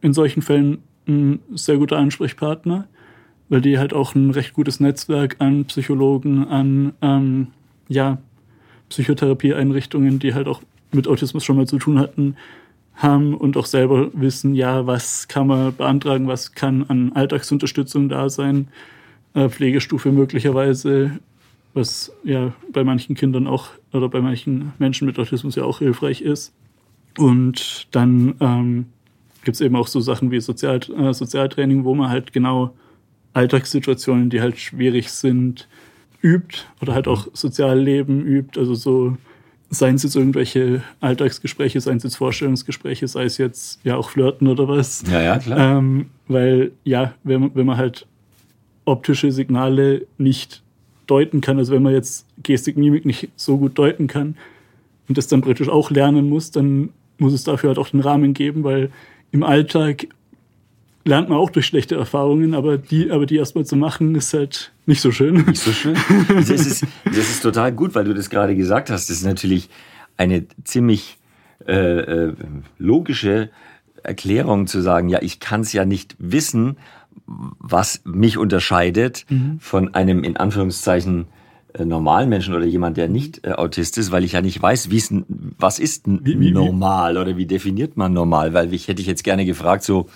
in 0.00 0.12
solchen 0.12 0.42
Fällen 0.42 0.82
ein 1.06 1.40
sehr 1.54 1.76
guter 1.78 1.98
Ansprechpartner 1.98 2.88
weil 3.52 3.60
die 3.60 3.78
halt 3.78 3.92
auch 3.92 4.14
ein 4.14 4.30
recht 4.30 4.54
gutes 4.54 4.80
Netzwerk 4.80 5.36
an 5.38 5.66
Psychologen, 5.66 6.48
an 6.48 6.94
ähm, 7.02 7.48
ja, 7.86 8.16
Psychotherapieeinrichtungen, 8.88 10.18
die 10.18 10.32
halt 10.32 10.48
auch 10.48 10.62
mit 10.90 11.06
Autismus 11.06 11.44
schon 11.44 11.58
mal 11.58 11.66
zu 11.66 11.76
tun 11.76 11.98
hatten, 11.98 12.36
haben 12.94 13.34
und 13.34 13.58
auch 13.58 13.66
selber 13.66 14.08
wissen, 14.14 14.54
ja, 14.54 14.86
was 14.86 15.28
kann 15.28 15.48
man 15.48 15.76
beantragen, 15.76 16.28
was 16.28 16.52
kann 16.52 16.84
an 16.88 17.12
Alltagsunterstützung 17.12 18.08
da 18.08 18.30
sein, 18.30 18.68
äh, 19.34 19.50
Pflegestufe 19.50 20.12
möglicherweise, 20.12 21.18
was 21.74 22.12
ja 22.24 22.52
bei 22.72 22.84
manchen 22.84 23.14
Kindern 23.14 23.46
auch 23.46 23.68
oder 23.92 24.08
bei 24.08 24.20
manchen 24.20 24.72
Menschen 24.78 25.06
mit 25.06 25.18
Autismus 25.18 25.56
ja 25.56 25.64
auch 25.64 25.78
hilfreich 25.78 26.20
ist. 26.20 26.52
Und 27.18 27.88
dann 27.90 28.34
ähm, 28.40 28.86
gibt 29.44 29.56
es 29.56 29.60
eben 29.60 29.76
auch 29.76 29.86
so 29.86 30.00
Sachen 30.00 30.30
wie 30.30 30.40
Sozial, 30.40 30.80
äh, 30.96 31.12
Sozialtraining, 31.12 31.84
wo 31.84 31.94
man 31.94 32.10
halt 32.10 32.32
genau 32.32 32.74
Alltagssituationen, 33.34 34.30
die 34.30 34.40
halt 34.40 34.58
schwierig 34.58 35.10
sind, 35.10 35.68
übt 36.22 36.64
oder 36.80 36.94
halt 36.94 37.08
auch 37.08 37.28
Sozialleben 37.32 38.24
übt. 38.24 38.58
Also 38.58 38.74
so, 38.74 39.16
seien 39.70 39.96
es 39.96 40.02
jetzt 40.02 40.16
irgendwelche 40.16 40.82
Alltagsgespräche, 41.00 41.80
seien 41.80 41.96
es 41.96 42.02
jetzt 42.04 42.16
Vorstellungsgespräche, 42.16 43.08
sei 43.08 43.24
es 43.24 43.38
jetzt 43.38 43.80
ja 43.84 43.96
auch 43.96 44.10
Flirten 44.10 44.46
oder 44.48 44.68
was. 44.68 45.02
Ja, 45.10 45.20
ja, 45.20 45.38
klar. 45.38 45.78
Ähm, 45.78 46.10
weil 46.28 46.72
ja, 46.84 47.14
wenn 47.24 47.40
man, 47.40 47.50
wenn 47.54 47.66
man 47.66 47.76
halt 47.76 48.06
optische 48.84 49.32
Signale 49.32 50.06
nicht 50.18 50.61
deuten 51.12 51.42
kann, 51.42 51.58
also 51.58 51.74
wenn 51.74 51.82
man 51.82 51.92
jetzt 51.92 52.26
Gestik, 52.42 52.78
Mimik 52.78 53.04
nicht 53.04 53.28
so 53.36 53.58
gut 53.58 53.76
deuten 53.76 54.06
kann 54.06 54.36
und 55.08 55.18
das 55.18 55.26
dann 55.26 55.42
praktisch 55.42 55.68
auch 55.68 55.90
lernen 55.90 56.28
muss, 56.28 56.50
dann 56.50 56.88
muss 57.18 57.34
es 57.34 57.44
dafür 57.44 57.68
halt 57.68 57.78
auch 57.78 57.90
den 57.90 58.00
Rahmen 58.00 58.32
geben, 58.32 58.64
weil 58.64 58.90
im 59.30 59.42
Alltag 59.42 60.06
lernt 61.04 61.28
man 61.28 61.36
auch 61.36 61.50
durch 61.50 61.66
schlechte 61.66 61.96
Erfahrungen, 61.96 62.54
aber 62.54 62.78
die, 62.78 63.10
aber 63.10 63.26
die 63.26 63.36
erstmal 63.36 63.66
zu 63.66 63.76
machen, 63.76 64.14
ist 64.14 64.32
halt 64.32 64.72
nicht 64.86 65.02
so 65.02 65.10
schön. 65.10 65.44
Nicht 65.46 65.62
so 65.62 65.72
schön. 65.72 65.96
Das 66.28 66.48
ist, 66.48 66.86
das 67.04 67.16
ist 67.30 67.42
total 67.42 67.72
gut, 67.72 67.94
weil 67.94 68.04
du 68.04 68.14
das 68.14 68.30
gerade 68.30 68.56
gesagt 68.56 68.88
hast. 68.88 69.10
Das 69.10 69.16
ist 69.16 69.24
natürlich 69.24 69.68
eine 70.16 70.46
ziemlich 70.64 71.18
äh, 71.66 71.98
äh, 71.98 72.32
logische 72.78 73.50
Erklärung 74.02 74.66
zu 74.66 74.80
sagen, 74.80 75.08
ja, 75.08 75.20
ich 75.20 75.40
kann 75.40 75.60
es 75.60 75.72
ja 75.72 75.84
nicht 75.84 76.16
wissen, 76.18 76.76
was 77.26 78.02
mich 78.04 78.38
unterscheidet 78.38 79.26
mhm. 79.28 79.58
von 79.60 79.94
einem 79.94 80.24
in 80.24 80.36
Anführungszeichen 80.36 81.26
äh, 81.74 81.84
normalen 81.84 82.28
Menschen 82.28 82.54
oder 82.54 82.66
jemand, 82.66 82.96
der 82.96 83.08
nicht 83.08 83.46
äh, 83.46 83.52
Autist 83.52 83.96
ist, 83.98 84.10
weil 84.12 84.24
ich 84.24 84.32
ja 84.32 84.42
nicht 84.42 84.60
weiß, 84.60 84.90
wie's, 84.90 85.14
was 85.58 85.78
ist 85.78 86.04
wie, 86.06 86.38
wie, 86.38 86.50
normal 86.50 87.16
oder 87.16 87.36
wie 87.36 87.46
definiert 87.46 87.96
man 87.96 88.12
normal, 88.12 88.52
weil 88.52 88.72
ich 88.74 88.88
hätte 88.88 89.00
ich 89.00 89.08
jetzt 89.08 89.24
gerne 89.24 89.44
gefragt, 89.44 89.82
so 89.84 90.08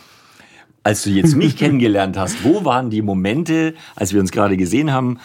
als 0.86 1.02
du 1.02 1.10
jetzt 1.10 1.34
mich 1.34 1.56
kennengelernt 1.58 2.16
hast, 2.16 2.44
wo 2.44 2.64
waren 2.64 2.90
die 2.90 3.02
Momente, 3.02 3.74
als 3.96 4.14
wir 4.14 4.20
uns 4.20 4.30
gerade 4.30 4.56
gesehen 4.56 4.92
haben, 4.92 5.18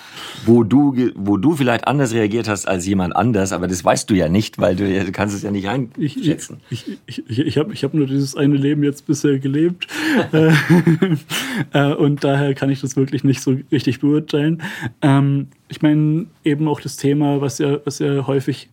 wo 0.43 0.63
du, 0.63 1.11
wo 1.13 1.37
du 1.37 1.55
vielleicht 1.55 1.87
anders 1.87 2.13
reagiert 2.13 2.49
hast 2.49 2.67
als 2.67 2.87
jemand 2.87 3.15
anders, 3.15 3.53
aber 3.53 3.67
das 3.67 3.85
weißt 3.85 4.09
du 4.09 4.15
ja 4.15 4.27
nicht, 4.27 4.57
weil 4.57 4.75
du, 4.75 4.87
du 4.87 5.11
kannst 5.11 5.35
es 5.35 5.43
ja 5.43 5.51
nicht 5.51 5.69
einschätzen. 5.69 6.61
Ich, 6.71 6.97
ich, 7.05 7.29
ich, 7.29 7.39
ich 7.39 7.57
habe 7.59 7.73
ich 7.73 7.83
hab 7.83 7.93
nur 7.93 8.07
dieses 8.07 8.35
eine 8.35 8.55
Leben 8.55 8.83
jetzt 8.83 9.05
bisher 9.05 9.37
gelebt 9.37 9.87
äh, 11.73 11.93
und 11.93 12.23
daher 12.23 12.55
kann 12.55 12.71
ich 12.71 12.81
das 12.81 12.95
wirklich 12.95 13.23
nicht 13.23 13.41
so 13.41 13.55
richtig 13.71 13.99
beurteilen. 13.99 14.63
Ähm, 15.03 15.49
ich 15.67 15.83
meine 15.83 16.25
eben 16.43 16.67
auch 16.67 16.81
das 16.81 16.97
Thema, 16.97 17.39
was 17.39 17.59
ja, 17.59 17.77
was 17.85 17.99
ja 17.99 18.25
häufig 18.25 18.69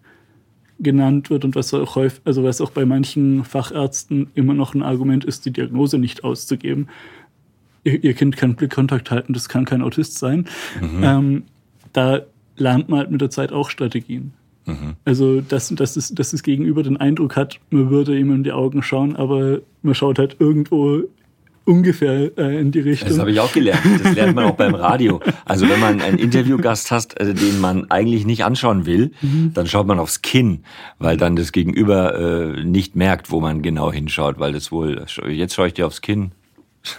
genannt 0.78 1.30
wird 1.30 1.44
und 1.44 1.54
was 1.54 1.74
auch 1.74 1.96
häufig, 1.96 2.20
also 2.24 2.44
was 2.44 2.60
auch 2.60 2.70
bei 2.70 2.84
manchen 2.84 3.44
Fachärzten 3.44 4.28
immer 4.34 4.54
noch 4.54 4.74
ein 4.74 4.82
Argument 4.82 5.24
ist, 5.24 5.44
die 5.44 5.50
Diagnose 5.50 5.98
nicht 5.98 6.24
auszugeben. 6.24 6.88
Ihr, 7.84 8.02
ihr 8.02 8.14
Kind 8.14 8.36
kann 8.36 8.54
Blickkontakt 8.54 9.10
halten, 9.10 9.32
das 9.32 9.48
kann 9.48 9.64
kein 9.64 9.82
Autist 9.82 10.18
sein. 10.18 10.46
Mhm. 10.80 11.02
Ähm, 11.02 11.42
da 11.92 12.20
lernt 12.56 12.88
man 12.88 13.00
halt 13.00 13.10
mit 13.10 13.20
der 13.20 13.30
Zeit 13.30 13.52
auch 13.52 13.70
Strategien. 13.70 14.32
Mhm. 14.66 14.94
Also, 15.04 15.40
dass, 15.40 15.68
dass, 15.68 15.94
das, 15.94 16.14
dass 16.14 16.30
das 16.30 16.42
Gegenüber 16.42 16.82
den 16.82 16.96
Eindruck 16.96 17.36
hat, 17.36 17.58
man 17.70 17.90
würde 17.90 18.18
ihm 18.18 18.32
in 18.32 18.44
die 18.44 18.52
Augen 18.52 18.82
schauen, 18.82 19.16
aber 19.16 19.60
man 19.82 19.94
schaut 19.94 20.18
halt 20.18 20.36
irgendwo 20.38 21.04
ungefähr 21.68 22.36
äh, 22.38 22.60
in 22.60 22.72
die 22.72 22.80
Richtung. 22.80 23.10
Das 23.10 23.18
habe 23.18 23.30
ich 23.30 23.38
auch 23.38 23.52
gelernt. 23.52 23.82
Das 24.02 24.14
lernt 24.14 24.34
man 24.34 24.46
auch 24.46 24.56
beim 24.56 24.74
Radio. 24.74 25.20
Also 25.44 25.68
wenn 25.68 25.78
man 25.78 26.00
einen 26.00 26.18
Interviewgast 26.18 26.90
hat, 26.90 27.20
äh, 27.20 27.34
den 27.34 27.60
man 27.60 27.90
eigentlich 27.90 28.24
nicht 28.26 28.44
anschauen 28.44 28.86
will, 28.86 29.12
mhm. 29.20 29.52
dann 29.54 29.66
schaut 29.66 29.86
man 29.86 29.98
aufs 29.98 30.22
Kinn, 30.22 30.64
weil 30.98 31.18
dann 31.18 31.36
das 31.36 31.52
Gegenüber 31.52 32.56
äh, 32.56 32.64
nicht 32.64 32.96
merkt, 32.96 33.30
wo 33.30 33.40
man 33.40 33.62
genau 33.62 33.92
hinschaut, 33.92 34.40
weil 34.40 34.52
das 34.52 34.72
wohl, 34.72 35.04
jetzt 35.28 35.54
schaue 35.54 35.68
ich 35.68 35.74
dir 35.74 35.86
aufs 35.86 36.00
Kinn. 36.00 36.32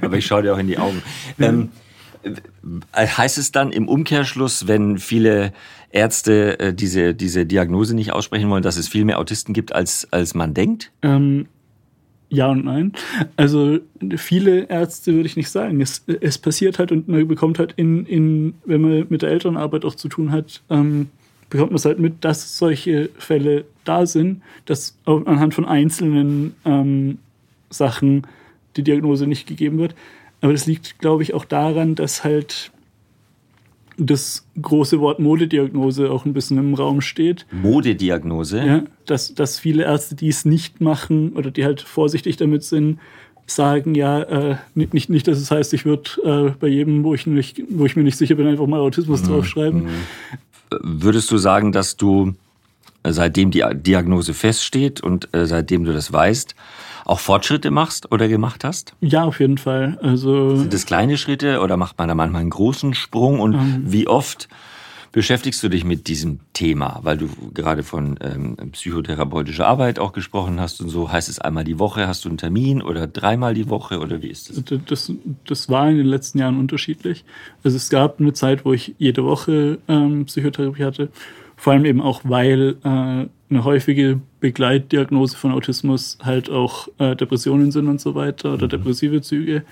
Aber 0.00 0.16
ich 0.16 0.26
schaue 0.26 0.42
dir 0.42 0.54
auch 0.54 0.58
in 0.58 0.68
die 0.68 0.78
Augen. 0.78 1.02
Ähm, 1.40 1.70
äh, 2.22 3.06
heißt 3.06 3.38
es 3.38 3.50
dann 3.50 3.72
im 3.72 3.88
Umkehrschluss, 3.88 4.68
wenn 4.68 4.98
viele 4.98 5.52
Ärzte 5.90 6.58
äh, 6.58 6.74
diese, 6.74 7.14
diese 7.14 7.44
Diagnose 7.44 7.94
nicht 7.94 8.12
aussprechen 8.12 8.48
wollen, 8.50 8.62
dass 8.62 8.76
es 8.76 8.88
viel 8.88 9.04
mehr 9.04 9.18
Autisten 9.18 9.52
gibt, 9.52 9.74
als, 9.74 10.08
als 10.10 10.34
man 10.34 10.54
denkt? 10.54 10.92
Ähm, 11.02 11.46
ja 12.28 12.50
und 12.50 12.64
nein. 12.64 12.92
Also 13.36 13.78
viele 14.16 14.68
Ärzte 14.68 15.14
würde 15.14 15.26
ich 15.26 15.36
nicht 15.36 15.50
sagen. 15.50 15.80
Es, 15.80 16.04
es 16.20 16.38
passiert 16.38 16.78
halt 16.78 16.92
und 16.92 17.08
man 17.08 17.26
bekommt 17.28 17.58
halt 17.58 17.74
in, 17.76 18.06
in, 18.06 18.54
wenn 18.64 18.80
man 18.80 19.06
mit 19.08 19.22
der 19.22 19.30
Elternarbeit 19.30 19.84
auch 19.84 19.94
zu 19.94 20.08
tun 20.08 20.30
hat, 20.32 20.62
ähm, 20.70 21.08
bekommt 21.50 21.70
man 21.70 21.76
es 21.76 21.84
halt 21.84 21.98
mit, 21.98 22.24
dass 22.24 22.58
solche 22.58 23.10
Fälle 23.18 23.64
da 23.84 24.06
sind, 24.06 24.42
dass 24.64 24.98
anhand 25.04 25.54
von 25.54 25.64
einzelnen 25.64 26.54
ähm, 26.64 27.18
Sachen 27.70 28.26
die 28.76 28.82
Diagnose 28.82 29.26
nicht 29.26 29.46
gegeben 29.46 29.78
wird. 29.78 29.94
Aber 30.40 30.52
das 30.52 30.66
liegt, 30.66 30.98
glaube 30.98 31.22
ich, 31.22 31.32
auch 31.32 31.44
daran, 31.44 31.94
dass 31.94 32.24
halt 32.24 32.72
das 33.96 34.46
große 34.60 35.00
Wort 35.00 35.20
Modediagnose 35.20 36.10
auch 36.10 36.24
ein 36.24 36.32
bisschen 36.32 36.58
im 36.58 36.74
Raum 36.74 37.00
steht. 37.00 37.46
Modediagnose? 37.52 38.64
Ja, 38.64 38.82
dass, 39.06 39.34
dass 39.34 39.58
viele 39.58 39.84
Ärzte, 39.84 40.14
die 40.14 40.28
es 40.28 40.44
nicht 40.44 40.80
machen 40.80 41.32
oder 41.32 41.50
die 41.50 41.64
halt 41.64 41.80
vorsichtig 41.80 42.36
damit 42.36 42.64
sind, 42.64 42.98
sagen, 43.46 43.94
ja, 43.94 44.22
äh, 44.22 44.56
nicht, 44.74 44.94
nicht, 44.94 45.10
nicht, 45.10 45.28
dass 45.28 45.38
es 45.38 45.50
heißt, 45.50 45.74
ich 45.74 45.84
würde 45.84 46.10
äh, 46.24 46.50
bei 46.58 46.68
jedem, 46.68 47.04
wo 47.04 47.14
ich, 47.14 47.26
nicht, 47.26 47.62
wo 47.68 47.84
ich 47.84 47.94
mir 47.94 48.02
nicht 48.02 48.16
sicher 48.16 48.34
bin, 48.34 48.46
einfach 48.46 48.66
mal 48.66 48.80
Autismus 48.80 49.22
mhm. 49.22 49.26
draufschreiben. 49.26 49.84
Mhm. 49.84 49.88
Würdest 50.82 51.30
du 51.30 51.36
sagen, 51.36 51.72
dass 51.72 51.96
du, 51.96 52.34
äh, 53.02 53.12
seitdem 53.12 53.50
die 53.50 53.62
Diagnose 53.74 54.34
feststeht 54.34 55.02
und 55.02 55.28
äh, 55.34 55.46
seitdem 55.46 55.84
du 55.84 55.92
das 55.92 56.12
weißt, 56.12 56.54
auch 57.04 57.20
Fortschritte 57.20 57.70
machst 57.70 58.10
oder 58.12 58.28
gemacht 58.28 58.64
hast? 58.64 58.94
Ja, 59.00 59.24
auf 59.24 59.40
jeden 59.40 59.58
Fall. 59.58 59.98
Also 60.02 60.56
Sind 60.56 60.72
das 60.72 60.86
kleine 60.86 61.18
Schritte 61.18 61.60
oder 61.60 61.76
macht 61.76 61.98
man 61.98 62.08
da 62.08 62.14
manchmal 62.14 62.40
einen 62.40 62.50
großen 62.50 62.94
Sprung? 62.94 63.40
Und 63.40 63.54
ähm, 63.54 63.82
wie 63.86 64.08
oft 64.08 64.48
beschäftigst 65.12 65.62
du 65.62 65.68
dich 65.68 65.84
mit 65.84 66.08
diesem 66.08 66.40
Thema? 66.54 67.00
Weil 67.02 67.18
du 67.18 67.28
gerade 67.52 67.82
von 67.82 68.18
ähm, 68.22 68.56
psychotherapeutischer 68.72 69.66
Arbeit 69.66 69.98
auch 69.98 70.12
gesprochen 70.12 70.60
hast 70.60 70.80
und 70.80 70.88
so. 70.88 71.12
Heißt 71.12 71.28
es 71.28 71.38
einmal 71.38 71.64
die 71.64 71.78
Woche, 71.78 72.08
hast 72.08 72.24
du 72.24 72.28
einen 72.28 72.38
Termin 72.38 72.82
oder 72.82 73.06
dreimal 73.06 73.54
die 73.54 73.68
Woche 73.68 74.00
oder 74.00 74.22
wie 74.22 74.28
ist 74.28 74.50
das? 74.50 74.78
Das, 74.86 75.12
das 75.46 75.68
war 75.68 75.88
in 75.88 75.98
den 75.98 76.06
letzten 76.06 76.38
Jahren 76.38 76.58
unterschiedlich. 76.58 77.24
Also 77.62 77.76
es 77.76 77.90
gab 77.90 78.18
eine 78.18 78.32
Zeit, 78.32 78.64
wo 78.64 78.72
ich 78.72 78.94
jede 78.98 79.24
Woche 79.24 79.78
ähm, 79.88 80.24
Psychotherapie 80.24 80.84
hatte. 80.84 81.10
Vor 81.64 81.72
allem 81.72 81.86
eben 81.86 82.02
auch, 82.02 82.20
weil 82.24 82.76
äh, 82.84 82.88
eine 82.88 83.64
häufige 83.64 84.20
Begleitdiagnose 84.40 85.34
von 85.34 85.50
Autismus 85.50 86.18
halt 86.22 86.50
auch 86.50 86.88
äh, 86.98 87.16
Depressionen 87.16 87.70
sind 87.70 87.88
und 87.88 88.02
so 88.02 88.14
weiter 88.14 88.52
oder 88.52 88.66
mhm. 88.66 88.68
depressive 88.68 89.22
Züge. 89.22 89.62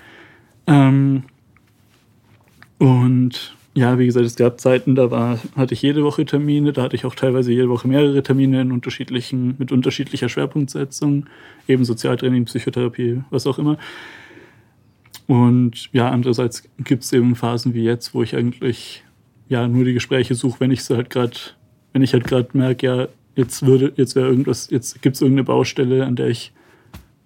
Ähm, 0.65 1.21
und 2.79 3.55
ja, 3.75 3.99
wie 3.99 4.07
gesagt, 4.07 4.25
es 4.25 4.35
gab 4.35 4.59
Zeiten, 4.59 4.95
da 4.95 5.11
war, 5.11 5.37
hatte 5.55 5.75
ich 5.75 5.83
jede 5.83 6.03
Woche 6.03 6.25
Termine, 6.25 6.73
da 6.73 6.81
hatte 6.81 6.95
ich 6.95 7.05
auch 7.05 7.13
teilweise 7.13 7.51
jede 7.51 7.69
Woche 7.69 7.87
mehrere 7.87 8.23
Termine 8.23 8.61
in 8.61 8.71
unterschiedlichen, 8.71 9.53
mit 9.59 9.71
unterschiedlicher 9.71 10.29
Schwerpunktsetzung, 10.29 11.27
eben 11.67 11.85
Sozialtraining, 11.85 12.45
Psychotherapie, 12.45 13.21
was 13.29 13.45
auch 13.45 13.59
immer. 13.59 13.77
Und 15.27 15.93
ja, 15.93 16.09
andererseits 16.09 16.67
gibt 16.79 17.03
es 17.03 17.13
eben 17.13 17.35
Phasen 17.35 17.75
wie 17.75 17.83
jetzt, 17.83 18.15
wo 18.15 18.23
ich 18.23 18.35
eigentlich 18.35 19.03
ja 19.47 19.67
nur 19.67 19.85
die 19.85 19.93
Gespräche 19.93 20.33
suche, 20.33 20.59
wenn 20.59 20.71
ich 20.71 20.83
sie 20.83 20.95
halt 20.95 21.11
gerade, 21.11 21.37
wenn 21.93 22.01
ich 22.01 22.13
halt 22.13 22.25
gerade 22.25 22.49
merke, 22.53 22.85
ja, 22.85 23.07
jetzt 23.35 23.65
würde, 23.65 23.93
jetzt 23.95 24.15
wäre 24.15 24.27
irgendwas, 24.27 24.69
jetzt 24.69 25.01
gibt 25.01 25.15
es 25.15 25.21
irgendeine 25.21 25.45
Baustelle, 25.45 26.05
an 26.05 26.15
der 26.15 26.27
ich 26.27 26.51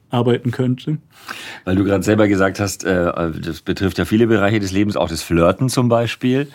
arbeiten 0.10 0.52
könnte. 0.52 1.00
Weil 1.66 1.76
du 1.76 1.84
gerade 1.84 2.04
selber 2.04 2.28
gesagt 2.28 2.60
hast, 2.60 2.86
äh, 2.86 3.12
das 3.42 3.62
betrifft 3.62 3.98
ja 3.98 4.06
viele 4.06 4.28
Bereiche 4.28 4.60
des 4.60 4.72
Lebens, 4.72 4.96
auch 4.96 5.10
das 5.10 5.22
Flirten 5.22 5.70
zum 5.70 5.90
Beispiel. 5.90 6.48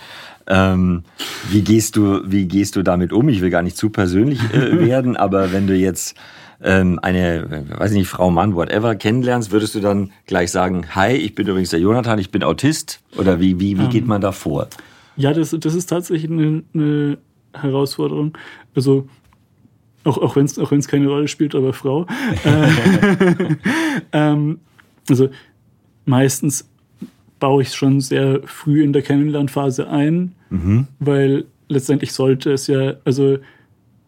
Ähm, 0.47 1.05
wie 1.51 1.63
gehst 1.63 1.97
du, 1.97 2.21
wie 2.25 2.47
gehst 2.47 2.77
du 2.77 2.83
damit 2.83 3.13
um? 3.13 3.29
Ich 3.29 3.41
will 3.41 3.51
gar 3.51 3.63
nicht 3.63 3.77
zu 3.77 3.91
persönlich 3.91 4.41
äh, 4.53 4.79
werden, 4.87 5.17
aber 5.17 5.53
wenn 5.53 5.67
du 5.67 5.77
jetzt 5.77 6.17
ähm, 6.63 6.99
eine, 7.03 7.67
weiß 7.77 7.93
ich 7.93 7.99
nicht, 7.99 8.09
Frau, 8.09 8.31
Mann, 8.31 8.55
whatever 8.55 8.95
kennenlernst, 8.95 9.51
würdest 9.51 9.75
du 9.75 9.81
dann 9.81 10.13
gleich 10.27 10.51
sagen, 10.51 10.87
hi, 10.95 11.13
ich 11.13 11.35
bin 11.35 11.47
übrigens 11.47 11.71
der 11.71 11.81
Jonathan, 11.81 12.19
ich 12.19 12.31
bin 12.31 12.43
Autist? 12.43 13.01
Oder 13.17 13.41
wie, 13.41 13.61
wie, 13.61 13.79
wie 13.79 13.89
geht 13.89 14.03
ähm, 14.03 14.09
man 14.09 14.21
da 14.21 14.33
vor? 14.33 14.69
Ja, 15.17 15.33
das, 15.35 15.55
das 15.59 15.75
ist 15.75 15.87
tatsächlich 15.87 16.31
eine, 16.31 16.63
eine 16.75 17.19
Herausforderung. 17.55 18.37
Also 18.75 19.09
auch, 20.05 20.19
auch 20.19 20.37
wenn 20.37 20.45
es 20.45 20.59
auch 20.59 20.71
wenn's 20.71 20.89
keine 20.89 21.09
Rolle 21.09 21.29
spielt, 21.29 21.55
aber 21.55 21.73
Frau. 21.73 22.07
Äh, 22.45 23.57
ähm, 24.13 24.59
also 25.09 25.29
meistens 26.05 26.69
baue 27.39 27.63
ich 27.63 27.69
es 27.69 27.75
schon 27.75 28.01
sehr 28.01 28.41
früh 28.45 28.83
in 28.83 28.93
der 28.93 29.03
Kennenlernphase 29.03 29.89
ein, 29.89 30.33
mhm. 30.51 30.87
weil 30.99 31.45
letztendlich 31.69 32.13
sollte 32.13 32.53
es 32.53 32.67
ja, 32.67 32.95
also 33.05 33.39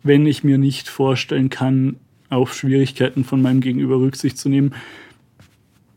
wenn 0.02 0.26
ich 0.26 0.44
mir 0.44 0.58
nicht 0.58 0.88
vorstellen 0.88 1.50
kann, 1.50 1.96
auf 2.30 2.54
Schwierigkeiten 2.54 3.24
von 3.24 3.42
meinem 3.42 3.60
Gegenüber 3.60 3.96
Rücksicht 3.96 4.38
zu 4.38 4.48
nehmen, 4.48 4.74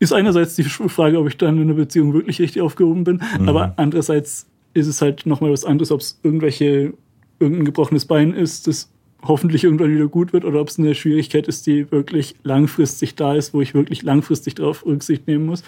ist 0.00 0.12
einerseits 0.12 0.54
die 0.54 0.64
Frage, 0.64 1.18
ob 1.18 1.28
ich 1.28 1.36
dann 1.36 1.56
in 1.56 1.64
einer 1.64 1.74
Beziehung 1.74 2.12
wirklich 2.12 2.40
richtig 2.40 2.62
aufgehoben 2.62 3.04
bin, 3.04 3.22
mhm. 3.38 3.48
aber 3.48 3.74
andererseits 3.76 4.46
ist 4.74 4.86
es 4.86 5.02
halt 5.02 5.26
nochmal 5.26 5.50
was 5.50 5.64
anderes, 5.64 5.90
ob 5.90 6.00
es 6.00 6.20
irgendwelche, 6.22 6.94
irgendein 7.40 7.64
gebrochenes 7.64 8.04
Bein 8.04 8.32
ist, 8.32 8.66
das 8.66 8.90
hoffentlich 9.22 9.64
irgendwann 9.64 9.92
wieder 9.92 10.06
gut 10.06 10.32
wird 10.32 10.44
oder 10.44 10.60
ob 10.60 10.68
es 10.68 10.78
eine 10.78 10.94
Schwierigkeit 10.94 11.48
ist, 11.48 11.66
die 11.66 11.90
wirklich 11.90 12.36
langfristig 12.44 13.16
da 13.16 13.34
ist, 13.34 13.52
wo 13.52 13.60
ich 13.60 13.74
wirklich 13.74 14.02
langfristig 14.02 14.54
darauf 14.54 14.86
Rücksicht 14.86 15.26
nehmen 15.26 15.46
muss. 15.46 15.62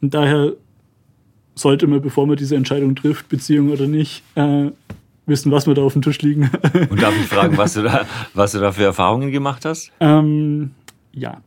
Und 0.00 0.14
daher 0.14 0.52
sollte 1.54 1.86
man, 1.86 2.00
bevor 2.00 2.26
man 2.26 2.36
diese 2.36 2.56
Entscheidung 2.56 2.96
trifft, 2.96 3.28
Beziehung 3.28 3.70
oder 3.70 3.86
nicht, 3.86 4.22
äh, 4.34 4.70
wissen, 5.26 5.52
was 5.52 5.66
wir 5.66 5.74
da 5.74 5.82
auf 5.82 5.92
dem 5.94 6.02
Tisch 6.02 6.20
liegen. 6.22 6.50
Und 6.90 7.00
darf 7.00 7.14
ich 7.16 7.26
fragen, 7.26 7.56
was 7.56 7.74
du 7.74 7.82
da, 7.82 8.06
was 8.34 8.52
du 8.52 8.60
da 8.60 8.72
für 8.72 8.84
Erfahrungen 8.84 9.30
gemacht 9.30 9.64
hast? 9.64 9.92
Ähm, 10.00 10.72
ja, 11.12 11.40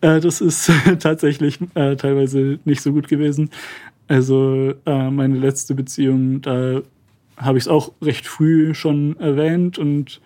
äh, 0.00 0.20
das 0.20 0.40
ist 0.40 0.70
tatsächlich 1.00 1.58
äh, 1.74 1.96
teilweise 1.96 2.58
nicht 2.64 2.80
so 2.80 2.92
gut 2.92 3.08
gewesen. 3.08 3.50
Also 4.08 4.74
äh, 4.84 5.10
meine 5.10 5.38
letzte 5.38 5.74
Beziehung, 5.74 6.40
da 6.42 6.82
habe 7.44 7.58
ich 7.58 7.64
es 7.64 7.68
auch 7.68 7.92
recht 8.00 8.26
früh 8.26 8.74
schon 8.74 9.18
erwähnt 9.18 9.78
und 9.78 10.20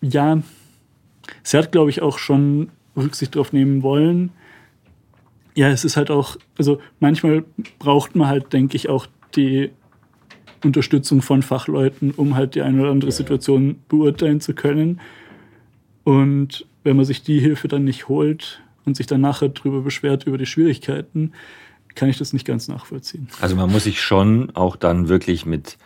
ja, 0.00 0.42
sie 1.42 1.58
hat, 1.58 1.72
glaube 1.72 1.90
ich, 1.90 2.02
auch 2.02 2.18
schon 2.18 2.70
Rücksicht 2.96 3.34
drauf 3.34 3.52
nehmen 3.52 3.82
wollen. 3.82 4.30
Ja, 5.54 5.68
es 5.70 5.84
ist 5.84 5.96
halt 5.96 6.10
auch, 6.10 6.36
also 6.58 6.80
manchmal 7.00 7.44
braucht 7.78 8.14
man 8.14 8.28
halt, 8.28 8.52
denke 8.52 8.76
ich, 8.76 8.88
auch 8.88 9.06
die 9.34 9.70
Unterstützung 10.64 11.22
von 11.22 11.42
Fachleuten, 11.42 12.10
um 12.12 12.34
halt 12.34 12.54
die 12.54 12.62
eine 12.62 12.82
oder 12.82 12.90
andere 12.90 13.12
Situation 13.12 13.80
beurteilen 13.88 14.40
zu 14.40 14.54
können. 14.54 15.00
Und 16.04 16.66
wenn 16.84 16.96
man 16.96 17.04
sich 17.04 17.22
die 17.22 17.40
Hilfe 17.40 17.68
dann 17.68 17.84
nicht 17.84 18.08
holt 18.08 18.62
und 18.84 18.96
sich 18.96 19.06
dann 19.06 19.20
nachher 19.20 19.48
darüber 19.48 19.80
beschwert, 19.80 20.24
über 20.26 20.38
die 20.38 20.46
Schwierigkeiten, 20.46 21.32
kann 21.96 22.08
ich 22.08 22.18
das 22.18 22.32
nicht 22.32 22.46
ganz 22.46 22.68
nachvollziehen. 22.68 23.26
Also 23.40 23.56
man 23.56 23.70
muss 23.72 23.84
sich 23.84 24.00
schon 24.00 24.54
auch 24.54 24.76
dann 24.76 25.08
wirklich 25.08 25.44
mit 25.44 25.76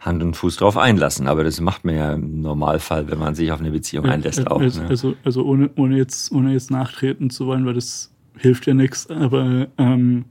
Hand 0.00 0.22
und 0.22 0.34
Fuß 0.34 0.56
drauf 0.56 0.76
einlassen. 0.78 1.26
Aber 1.26 1.44
das 1.44 1.60
macht 1.60 1.84
man 1.84 1.96
ja 1.96 2.14
im 2.14 2.40
Normalfall, 2.40 3.10
wenn 3.10 3.18
man 3.18 3.34
sich 3.34 3.52
auf 3.52 3.60
eine 3.60 3.72
Beziehung 3.72 4.06
einlässt 4.06 4.46
auch. 4.46 4.60
Also, 4.60 4.82
ne? 4.82 4.88
also, 4.88 5.14
also 5.24 5.44
ohne, 5.44 5.70
ohne, 5.76 5.96
jetzt, 5.96 6.32
ohne 6.32 6.52
jetzt 6.52 6.70
nachtreten 6.70 7.28
zu 7.28 7.46
wollen, 7.46 7.66
weil 7.66 7.74
das 7.74 8.10
hilft 8.38 8.66
ja 8.66 8.74
nichts. 8.74 9.10
Aber 9.10 9.66
ähm, 9.76 10.24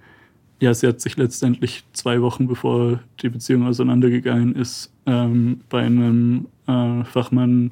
ja, 0.59 0.73
sie 0.73 0.87
hat 0.87 1.01
sich 1.01 1.17
letztendlich 1.17 1.83
zwei 1.93 2.21
Wochen 2.21 2.47
bevor 2.47 3.01
die 3.21 3.29
Beziehung 3.29 3.67
auseinandergegangen 3.67 4.55
ist, 4.55 4.91
ähm, 5.05 5.61
bei 5.69 5.83
einem 5.83 6.47
äh, 6.67 7.03
Fachmann 7.03 7.71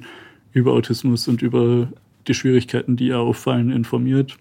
über 0.52 0.72
Autismus 0.72 1.26
und 1.26 1.42
über 1.42 1.88
die 2.28 2.34
Schwierigkeiten, 2.34 2.96
die 2.96 3.08
ihr 3.08 3.18
auffallen, 3.18 3.70
informiert. 3.70 4.36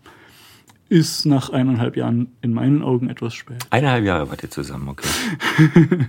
Ist 0.93 1.25
nach 1.25 1.49
eineinhalb 1.49 1.97
Jahren 1.97 2.27
in 2.43 2.53
meinen 2.53 2.83
Augen 2.83 3.09
etwas 3.09 3.33
spät. 3.33 3.57
Eineinhalb 3.71 4.05
Jahre 4.05 4.29
wart 4.29 4.43
ihr 4.43 4.51
zusammen, 4.51 4.89
okay. 4.89 5.07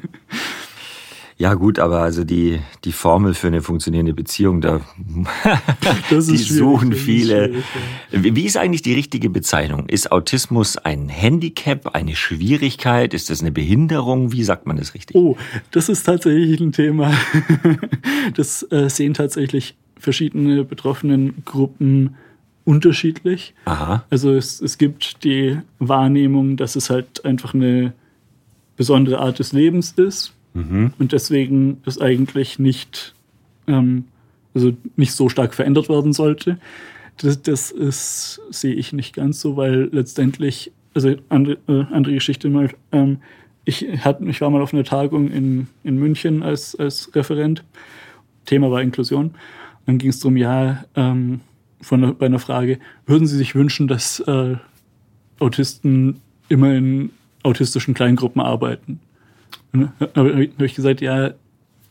Ja, 1.38 1.54
gut, 1.54 1.78
aber 1.78 2.00
also 2.00 2.22
die, 2.22 2.60
die 2.84 2.92
Formel 2.92 3.32
für 3.34 3.46
eine 3.46 3.62
funktionierende 3.62 4.12
Beziehung, 4.12 4.60
da 4.60 4.82
die 6.10 6.36
suchen 6.36 6.92
viele. 6.92 7.46
Ist 7.48 7.64
Wie 8.12 8.44
ist 8.44 8.56
eigentlich 8.56 8.82
die 8.82 8.92
richtige 8.92 9.30
Bezeichnung? 9.30 9.88
Ist 9.88 10.12
Autismus 10.12 10.76
ein 10.76 11.08
Handicap, 11.08 11.94
eine 11.94 12.14
Schwierigkeit? 12.14 13.14
Ist 13.14 13.30
das 13.30 13.40
eine 13.40 13.50
Behinderung? 13.50 14.32
Wie 14.32 14.44
sagt 14.44 14.66
man 14.66 14.76
das 14.76 14.94
richtig? 14.94 15.16
Oh, 15.16 15.36
das 15.72 15.88
ist 15.88 16.04
tatsächlich 16.04 16.60
ein 16.60 16.72
Thema. 16.72 17.12
Das 18.34 18.66
äh, 18.70 18.88
sehen 18.88 19.14
tatsächlich 19.14 19.76
verschiedene 19.98 20.64
betroffenen 20.64 21.42
Gruppen 21.44 22.16
unterschiedlich. 22.64 23.54
Aha. 23.66 24.04
Also 24.10 24.32
es, 24.32 24.60
es 24.60 24.78
gibt 24.78 25.24
die 25.24 25.58
Wahrnehmung, 25.78 26.56
dass 26.56 26.76
es 26.76 26.90
halt 26.90 27.24
einfach 27.24 27.54
eine 27.54 27.92
besondere 28.76 29.18
Art 29.20 29.38
des 29.38 29.52
Lebens 29.52 29.92
ist 29.92 30.32
mhm. 30.54 30.92
und 30.98 31.12
deswegen 31.12 31.82
das 31.84 32.00
eigentlich 32.00 32.58
nicht, 32.58 33.14
ähm, 33.66 34.04
also 34.54 34.72
nicht 34.96 35.12
so 35.12 35.28
stark 35.28 35.54
verändert 35.54 35.88
werden 35.88 36.12
sollte. 36.12 36.58
Das, 37.18 37.40
das 37.42 37.70
ist, 37.70 38.40
sehe 38.50 38.74
ich 38.74 38.92
nicht 38.92 39.14
ganz 39.14 39.40
so, 39.40 39.56
weil 39.56 39.88
letztendlich, 39.92 40.72
also 40.94 41.14
andere, 41.28 41.58
äh, 41.68 41.84
andere 41.92 42.14
Geschichte 42.14 42.48
mal, 42.48 42.70
ähm, 42.90 43.18
ich, 43.64 43.86
hat, 44.04 44.20
ich 44.22 44.40
war 44.40 44.50
mal 44.50 44.62
auf 44.62 44.74
einer 44.74 44.84
Tagung 44.84 45.30
in, 45.30 45.68
in 45.84 45.96
München 45.96 46.42
als, 46.42 46.74
als 46.74 47.14
Referent. 47.14 47.64
Thema 48.44 48.70
war 48.70 48.82
Inklusion. 48.82 49.34
Dann 49.86 49.98
ging 49.98 50.10
es 50.10 50.20
darum, 50.20 50.36
ja, 50.36 50.84
ähm, 50.96 51.40
von, 51.84 52.16
bei 52.16 52.26
einer 52.26 52.38
Frage, 52.38 52.78
würden 53.06 53.26
Sie 53.26 53.36
sich 53.36 53.54
wünschen, 53.54 53.88
dass 53.88 54.20
äh, 54.20 54.56
Autisten 55.38 56.20
immer 56.48 56.74
in 56.74 57.10
autistischen 57.42 57.94
Kleingruppen 57.94 58.40
arbeiten? 58.40 59.00
Und 59.72 59.90
habe 60.14 60.48
ich 60.58 60.74
gesagt, 60.74 61.00
ja, 61.00 61.32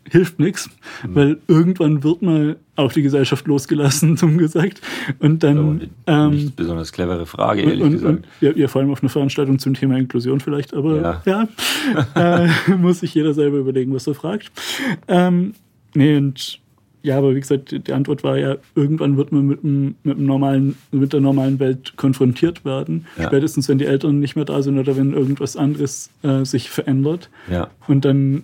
hilft 0.10 0.40
nichts, 0.40 0.70
mhm. 1.06 1.16
weil 1.16 1.38
irgendwann 1.48 2.04
wird 2.04 2.22
mal 2.22 2.58
auf 2.76 2.94
die 2.94 3.02
Gesellschaft 3.02 3.48
losgelassen, 3.48 4.18
zum 4.18 4.38
gesagt. 4.38 4.82
Und 5.20 5.44
dann. 5.44 5.58
Ja, 5.58 6.30
nicht 6.30 6.46
ähm, 6.48 6.54
besonders 6.56 6.92
clevere 6.92 7.26
Frage, 7.26 7.62
ehrlich 7.62 7.82
und, 7.82 7.92
gesagt. 7.92 8.18
Und, 8.18 8.28
ja, 8.42 8.52
ja, 8.52 8.68
vor 8.68 8.82
allem 8.82 8.92
auf 8.92 9.02
einer 9.02 9.10
Veranstaltung 9.10 9.60
zum 9.60 9.74
Thema 9.74 9.98
Inklusion 9.98 10.40
vielleicht, 10.40 10.74
aber 10.74 11.22
ja, 11.26 11.48
ja 12.16 12.46
äh, 12.46 12.76
muss 12.76 13.00
sich 13.00 13.14
jeder 13.14 13.34
selber 13.34 13.58
überlegen, 13.58 13.94
was 13.94 14.08
er 14.08 14.16
fragt. 14.16 14.52
Ähm, 15.08 15.54
nee, 15.94 16.18
und 16.18 16.60
ja, 17.04 17.18
aber 17.18 17.36
wie 17.36 17.40
gesagt, 17.42 17.88
die 17.88 17.94
Antwort 17.94 18.24
war 18.24 18.38
ja, 18.38 18.56
irgendwann 18.76 19.18
wird 19.18 19.34
man 19.34 19.46
mit, 19.46 19.62
dem, 19.62 19.96
mit, 20.04 20.18
dem 20.18 20.26
normalen, 20.26 20.78
mit 20.92 21.12
der 21.12 21.20
normalen 21.20 21.60
Welt 21.60 21.98
konfrontiert 21.98 22.64
werden. 22.64 23.06
Ja. 23.18 23.28
Spätestens, 23.28 23.68
wenn 23.68 23.78
die 23.78 23.86
Eltern 23.86 24.20
nicht 24.20 24.38
mehr 24.38 24.46
da 24.46 24.62
sind 24.62 24.80
oder 24.80 24.96
wenn 24.96 25.12
irgendwas 25.12 25.58
anderes 25.58 26.10
äh, 26.24 26.46
sich 26.46 26.70
verändert. 26.70 27.30
Ja. 27.52 27.70
Und 27.88 28.06
dann 28.06 28.44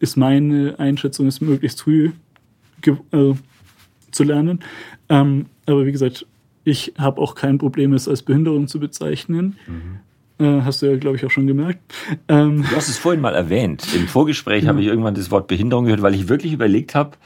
ist 0.00 0.16
meine 0.16 0.74
Einschätzung, 0.78 1.28
es 1.28 1.40
möglichst 1.40 1.80
früh 1.82 2.10
äh, 2.84 3.34
zu 4.10 4.24
lernen. 4.24 4.58
Ähm, 5.08 5.46
aber 5.66 5.86
wie 5.86 5.92
gesagt, 5.92 6.26
ich 6.64 6.94
habe 6.98 7.20
auch 7.20 7.36
kein 7.36 7.58
Problem, 7.58 7.92
es 7.92 8.08
als 8.08 8.22
Behinderung 8.22 8.66
zu 8.66 8.80
bezeichnen. 8.80 9.56
Mhm. 9.68 10.44
Äh, 10.44 10.62
hast 10.62 10.82
du 10.82 10.86
ja, 10.86 10.96
glaube 10.96 11.16
ich, 11.16 11.24
auch 11.24 11.30
schon 11.30 11.46
gemerkt. 11.46 11.80
Ähm, 12.26 12.64
du 12.68 12.76
hast 12.76 12.88
es 12.88 12.98
vorhin 12.98 13.20
mal 13.20 13.36
erwähnt. 13.36 13.86
Im 13.94 14.08
Vorgespräch 14.08 14.64
ja. 14.64 14.70
habe 14.70 14.80
ich 14.80 14.88
irgendwann 14.88 15.14
das 15.14 15.30
Wort 15.30 15.46
Behinderung 15.46 15.84
gehört, 15.84 16.02
weil 16.02 16.16
ich 16.16 16.28
wirklich 16.28 16.52
überlegt 16.52 16.96
habe, 16.96 17.16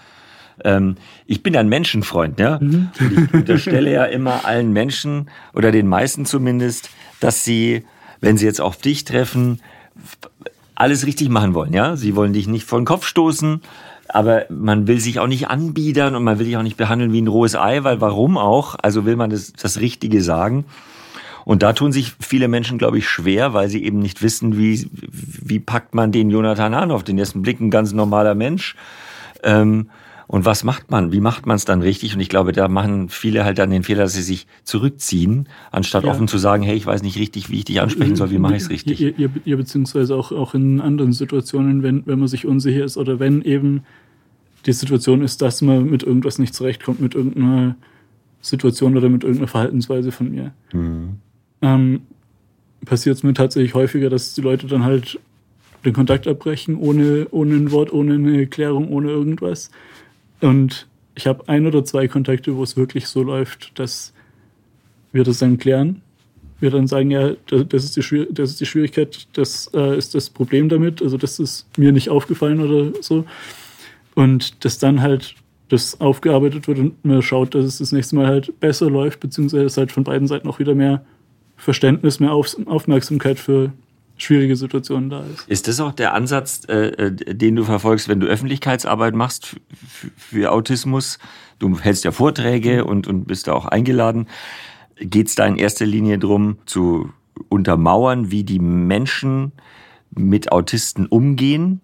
ähm, 0.64 0.97
ich 1.27 1.42
bin 1.42 1.57
ein 1.57 1.68
Menschenfreund, 1.68 2.38
ja. 2.38 2.59
Mhm. 2.61 2.90
ich 2.99 3.35
unterstelle 3.35 3.92
ja 3.92 4.05
immer 4.05 4.44
allen 4.44 4.73
Menschen 4.73 5.29
oder 5.55 5.73
den 5.73 5.87
meisten 5.87 6.25
zumindest, 6.25 6.90
dass 7.21 7.44
sie, 7.44 7.85
wenn 8.21 8.37
sie 8.37 8.47
jetzt 8.47 8.61
auf 8.61 8.77
dich 8.77 9.05
treffen, 9.05 9.61
alles 10.75 11.07
richtig 11.07 11.29
machen 11.29 11.55
wollen, 11.55 11.73
ja. 11.73 11.97
Sie 11.97 12.14
wollen 12.16 12.33
dich 12.33 12.47
nicht 12.47 12.64
vor 12.64 12.81
den 12.81 12.85
Kopf 12.85 13.07
stoßen, 13.07 13.61
aber 14.09 14.47
man 14.49 14.87
will 14.87 15.01
sich 15.01 15.21
auch 15.21 15.27
nicht 15.27 15.49
anbiedern 15.49 16.14
und 16.14 16.25
man 16.25 16.38
will 16.38 16.47
dich 16.47 16.57
auch 16.57 16.62
nicht 16.62 16.77
behandeln 16.77 17.12
wie 17.12 17.21
ein 17.21 17.29
rohes 17.29 17.55
Ei, 17.55 17.85
weil 17.85 18.01
warum 18.01 18.38
auch? 18.38 18.77
Also 18.81 19.05
will 19.05 19.16
man 19.16 19.31
das, 19.31 19.53
das 19.53 19.81
Richtige 19.81 20.23
sagen. 20.23 20.64
Und 21.44 21.62
da 21.62 21.73
tun 21.73 21.92
sich 21.92 22.14
viele 22.21 22.47
Menschen, 22.47 22.77
glaube 22.77 22.99
ich, 22.99 23.09
schwer, 23.09 23.55
weil 23.55 23.71
sie 23.71 23.83
eben 23.83 24.01
nicht 24.01 24.23
wissen, 24.23 24.59
wie, 24.59 24.87
wie 24.92 25.59
packt 25.59 25.94
man 25.94 26.12
den 26.12 26.29
Jonathan 26.29 26.75
an. 26.75 26.90
Auf 26.90 27.05
den 27.05 27.18
ersten 27.18 27.40
Blick 27.40 27.59
ein 27.59 27.71
ganz 27.71 27.92
normaler 27.92 28.35
Mensch. 28.35 28.77
Ähm, 29.42 29.88
und 30.29 30.45
was 30.45 30.62
macht 30.62 30.91
man? 30.91 31.11
Wie 31.11 31.21
macht 31.21 31.47
man 31.47 31.57
es 31.57 31.64
dann 31.64 31.81
richtig? 31.81 32.14
Und 32.14 32.21
ich 32.21 32.29
glaube, 32.29 32.53
da 32.53 32.69
machen 32.69 33.09
viele 33.09 33.45
halt 33.45 33.59
dann 33.59 33.71
den 33.71 33.83
Fehler, 33.83 34.03
dass 34.03 34.12
sie 34.12 34.23
sich 34.23 34.47
zurückziehen, 34.62 35.49
anstatt 35.71 36.05
ja. 36.05 36.11
offen 36.11 36.29
zu 36.29 36.37
sagen, 36.37 36.62
hey, 36.62 36.77
ich 36.77 36.85
weiß 36.85 37.03
nicht 37.03 37.19
richtig, 37.19 37.49
wie 37.51 37.57
ich 37.57 37.64
dich 37.64 37.81
ansprechen 37.81 38.14
soll, 38.14 38.31
wie 38.31 38.38
mache 38.38 38.55
ich 38.55 38.62
es 38.62 38.71
richtig? 38.71 39.01
Ja, 39.01 39.29
ja, 39.45 39.57
beziehungsweise 39.57 40.14
auch, 40.14 40.31
auch 40.31 40.53
in 40.53 40.83
anderen 40.83 41.14
Situationen, 41.14 41.83
wenn, 41.83 42.07
wenn 42.07 42.19
man 42.19 42.29
sich 42.29 42.47
unsicher 42.47 42.85
ist 42.85 42.99
oder 42.99 43.19
wenn 43.19 43.41
eben 43.41 43.85
die 44.67 44.73
Situation 44.73 45.23
ist, 45.23 45.41
dass 45.41 45.62
man 45.62 45.88
mit 45.88 46.03
irgendwas 46.03 46.38
nicht 46.38 46.55
zurechtkommt, 46.55 47.01
mit 47.01 47.14
irgendeiner 47.14 47.77
Situation 48.43 48.99
oder 48.99 49.09
mit 49.09 49.23
irgendeiner 49.23 49.49
Verhaltensweise 49.49 50.12
von 50.12 50.31
mir. 50.31 50.53
Mhm. 50.75 51.17
Ähm, 51.62 52.03
passiert 52.85 53.17
es 53.17 53.23
mir 53.23 53.33
tatsächlich 53.33 53.73
häufiger, 53.73 54.11
dass 54.11 54.35
die 54.35 54.43
Leute 54.43 54.67
dann 54.67 54.85
halt 54.85 55.19
den 55.87 55.95
Kontakt 55.95 56.27
abbrechen, 56.27 56.77
ohne, 56.77 57.29
ohne 57.31 57.55
ein 57.55 57.71
Wort, 57.71 57.95
ohne 57.95 58.14
eine 58.14 58.41
Erklärung, 58.41 58.91
ohne 58.91 59.09
irgendwas. 59.09 59.71
Und 60.40 60.87
ich 61.14 61.27
habe 61.27 61.48
ein 61.48 61.66
oder 61.66 61.85
zwei 61.85 62.09
Kontakte, 62.09 62.57
wo 62.57 62.62
es 62.62 62.77
wirklich 62.77 63.09
so 63.09 63.22
läuft, 63.22 63.79
dass 63.79 64.12
wir 65.12 65.24
das 65.24 65.38
dann 65.38 65.59
klären. 65.59 66.03
Wir 66.61 66.70
dann 66.70 66.87
sagen, 66.87 67.11
ja, 67.11 67.35
das 67.46 67.85
ist 67.85 67.96
die, 67.96 68.27
das 68.31 68.51
ist 68.51 68.61
die 68.61 68.66
Schwierigkeit, 68.66 69.29
das 69.35 69.70
äh, 69.74 69.96
ist 69.96 70.14
das 70.14 70.29
Problem 70.31 70.68
damit, 70.68 71.03
also 71.03 71.16
das 71.16 71.38
ist 71.38 71.66
mir 71.79 71.92
nicht 71.92 72.09
aufgefallen 72.09 72.61
oder 72.61 72.92
so. 73.01 73.24
Und 74.14 74.64
dass 74.64 74.79
dann 74.79 75.01
halt 75.01 75.37
das 75.68 76.01
aufgearbeitet 76.01 76.66
wird 76.66 76.79
und 76.79 77.05
man 77.05 77.22
schaut, 77.22 77.55
dass 77.55 77.64
es 77.64 77.79
das 77.79 77.92
nächste 77.92 78.16
Mal 78.16 78.27
halt 78.27 78.59
besser 78.59 78.90
läuft, 78.90 79.20
beziehungsweise 79.20 79.64
dass 79.64 79.77
halt 79.77 79.92
von 79.92 80.05
beiden 80.05 80.27
Seiten 80.27 80.48
auch 80.48 80.59
wieder 80.59 80.74
mehr 80.74 81.05
Verständnis, 81.57 82.20
mehr 82.20 82.33
Auf 82.33 82.57
Aufmerksamkeit 82.66 83.38
für, 83.38 83.72
schwierige 84.19 84.57
Situation 84.57 85.11
da 85.11 85.25
ist. 85.25 85.49
Ist 85.49 85.69
das 85.69 85.81
auch 85.81 85.93
der 85.93 86.15
Ansatz, 86.15 86.65
äh, 86.69 87.13
den 87.13 87.57
du 87.57 87.65
verfolgst, 87.65 88.09
wenn 88.09 88.21
du 88.21 88.27
Öffentlichkeitsarbeit 88.27 89.15
machst 89.15 89.57
für 90.17 90.53
Autismus? 90.53 91.19
Du 91.59 91.79
hältst 91.79 92.05
ja 92.05 92.13
Vorträge 92.13 92.85
und, 92.85 93.07
und 93.07 93.27
bist 93.27 93.49
da 93.49 93.53
auch 93.53 93.67
eingeladen. 93.67 94.29
Geht 94.97 95.29
es 95.29 95.35
da 95.35 95.47
in 95.47 95.57
erster 95.57 95.87
Linie 95.87 96.19
darum, 96.19 96.59
zu 96.67 97.11
untermauern, 97.49 98.31
wie 98.31 98.45
die 98.45 98.59
Menschen 98.59 99.53
mit 100.11 100.51
Autisten 100.53 101.07
umgehen? 101.07 101.81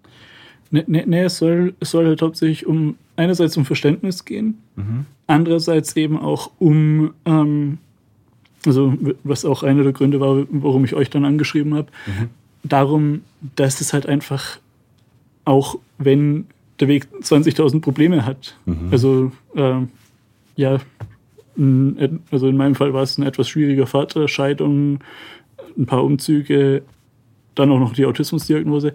Nee, 0.71 0.83
nee, 0.87 1.03
nee 1.05 1.23
es, 1.23 1.37
soll, 1.37 1.75
es 1.79 1.91
soll 1.91 2.05
halt 2.05 2.21
hauptsächlich 2.21 2.65
um 2.65 2.95
einerseits 3.15 3.55
um 3.55 3.65
Verständnis 3.65 4.25
gehen, 4.25 4.57
mhm. 4.75 5.05
andererseits 5.27 5.95
eben 5.95 6.19
auch 6.19 6.51
um 6.59 7.13
ähm, 7.25 7.77
also 8.67 8.93
was 9.23 9.45
auch 9.45 9.63
einer 9.63 9.83
der 9.83 9.93
Gründe 9.93 10.19
war, 10.19 10.45
warum 10.49 10.85
ich 10.85 10.93
euch 10.93 11.09
dann 11.09 11.25
angeschrieben 11.25 11.73
habe, 11.75 11.87
mhm. 12.07 12.29
darum, 12.63 13.21
dass 13.55 13.81
es 13.81 13.93
halt 13.93 14.07
einfach 14.07 14.59
auch, 15.45 15.77
wenn 15.97 16.47
der 16.79 16.87
Weg 16.87 17.07
20.000 17.21 17.81
Probleme 17.81 18.25
hat, 18.25 18.57
mhm. 18.65 18.89
also 18.91 19.31
äh, 19.55 19.81
ja, 20.55 20.79
also 22.31 22.47
in 22.49 22.57
meinem 22.57 22.75
Fall 22.75 22.93
war 22.93 23.03
es 23.03 23.17
ein 23.17 23.23
etwas 23.23 23.47
schwieriger 23.47 23.87
Vater, 23.87 24.27
Scheidung, 24.27 24.99
ein 25.77 25.85
paar 25.85 26.03
Umzüge, 26.03 26.81
dann 27.55 27.71
auch 27.71 27.79
noch 27.79 27.93
die 27.93 28.05
Autismusdiagnose 28.05 28.93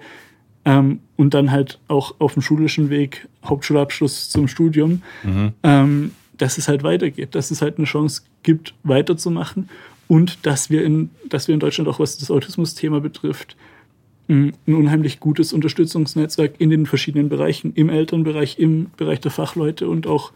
ähm, 0.65 1.01
und 1.17 1.35
dann 1.35 1.51
halt 1.51 1.79
auch 1.89 2.15
auf 2.19 2.35
dem 2.35 2.43
schulischen 2.43 2.91
Weg 2.91 3.29
Hauptschulabschluss 3.45 4.29
zum 4.29 4.47
Studium. 4.49 5.03
Mhm. 5.23 5.53
Ähm, 5.63 6.11
dass 6.41 6.59
es 6.59 6.69
halt 6.69 6.83
weitergeht, 6.83 7.35
dass 7.35 7.51
es 7.51 7.63
halt 7.63 7.79
eine 7.79 7.87
Chance 7.87 8.23
gibt, 8.43 8.75
weiterzumachen 8.83 9.71
und 10.09 10.45
dass 10.47 10.71
wir 10.71 10.85
in, 10.85 11.11
dass 11.29 11.49
wir 11.49 11.55
in 11.55 11.61
Deutschland 11.61 11.89
auch, 11.89 12.01
was 12.01 12.19
das 12.19 12.31
Autismus-Thema 12.31 13.01
betrifft, 13.01 13.57
ein 14.29 14.55
unheimlich 14.67 15.21
gutes 15.21 15.53
Unterstützungsnetzwerk 15.53 16.55
in 16.59 16.71
den 16.71 16.87
verschiedenen 16.87 17.29
Bereichen, 17.29 17.73
im 17.75 17.91
Elternbereich, 17.91 18.59
im 18.59 18.91
Bereich 18.97 19.21
der 19.21 19.33
Fachleute 19.33 19.89
und 19.89 20.07
auch 20.07 20.33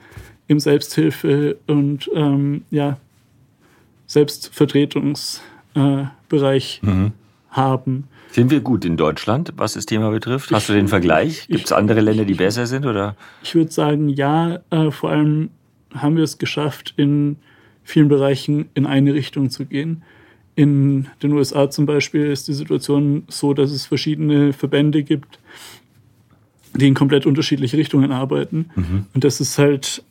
im 0.49 0.59
Selbsthilfe- 0.59 1.57
und 1.67 2.11
ähm, 2.12 2.64
ja, 2.71 2.99
Selbstvertretungsbereich 4.07 6.81
äh, 6.83 6.87
mhm. 6.87 7.12
haben. 7.51 8.09
Sind 8.33 8.51
wir 8.51 8.61
gut 8.61 8.85
in 8.85 8.97
Deutschland, 8.97 9.53
was 9.57 9.75
das 9.75 9.87
Thema 9.87 10.11
betrifft? 10.11 10.51
Hast 10.51 10.69
du 10.69 10.73
den 10.73 10.88
Vergleich? 10.88 11.47
Gibt 11.47 11.67
es 11.67 11.73
andere 11.73 12.01
Länder, 12.01 12.25
die 12.25 12.35
besser 12.35 12.67
sind? 12.67 12.85
Oder? 12.85 13.14
Ich 13.45 13.55
würde 13.55 13.71
sagen, 13.71 14.09
ja, 14.09 14.59
äh, 14.71 14.90
vor 14.90 15.11
allem 15.11 15.51
haben 15.94 16.16
wir 16.16 16.24
es 16.24 16.38
geschafft, 16.38 16.94
in 16.96 17.37
vielen 17.83 18.09
Bereichen 18.09 18.66
in 18.74 18.87
eine 18.87 19.14
Richtung 19.14 19.50
zu 19.50 19.66
gehen. 19.66 20.02
In 20.57 21.09
den 21.22 21.33
USA 21.33 21.68
zum 21.70 21.87
Beispiel 21.87 22.26
ist 22.26 22.48
die 22.48 22.52
Situation 22.52 23.24
so, 23.28 23.54
dass 23.54 23.70
es 23.70 23.87
verschiedene 23.87 24.52
Verbände 24.52 25.02
gibt, 25.02 25.38
die 26.74 26.88
in 26.88 26.94
komplett 26.94 27.26
unterschiedliche 27.26 27.76
Richtungen 27.76 28.12
arbeiten. 28.12 28.70
Mhm. 28.74 29.07
Und 29.14 29.24
das 29.24 29.40
ist 29.40 29.59
halt 29.59 30.02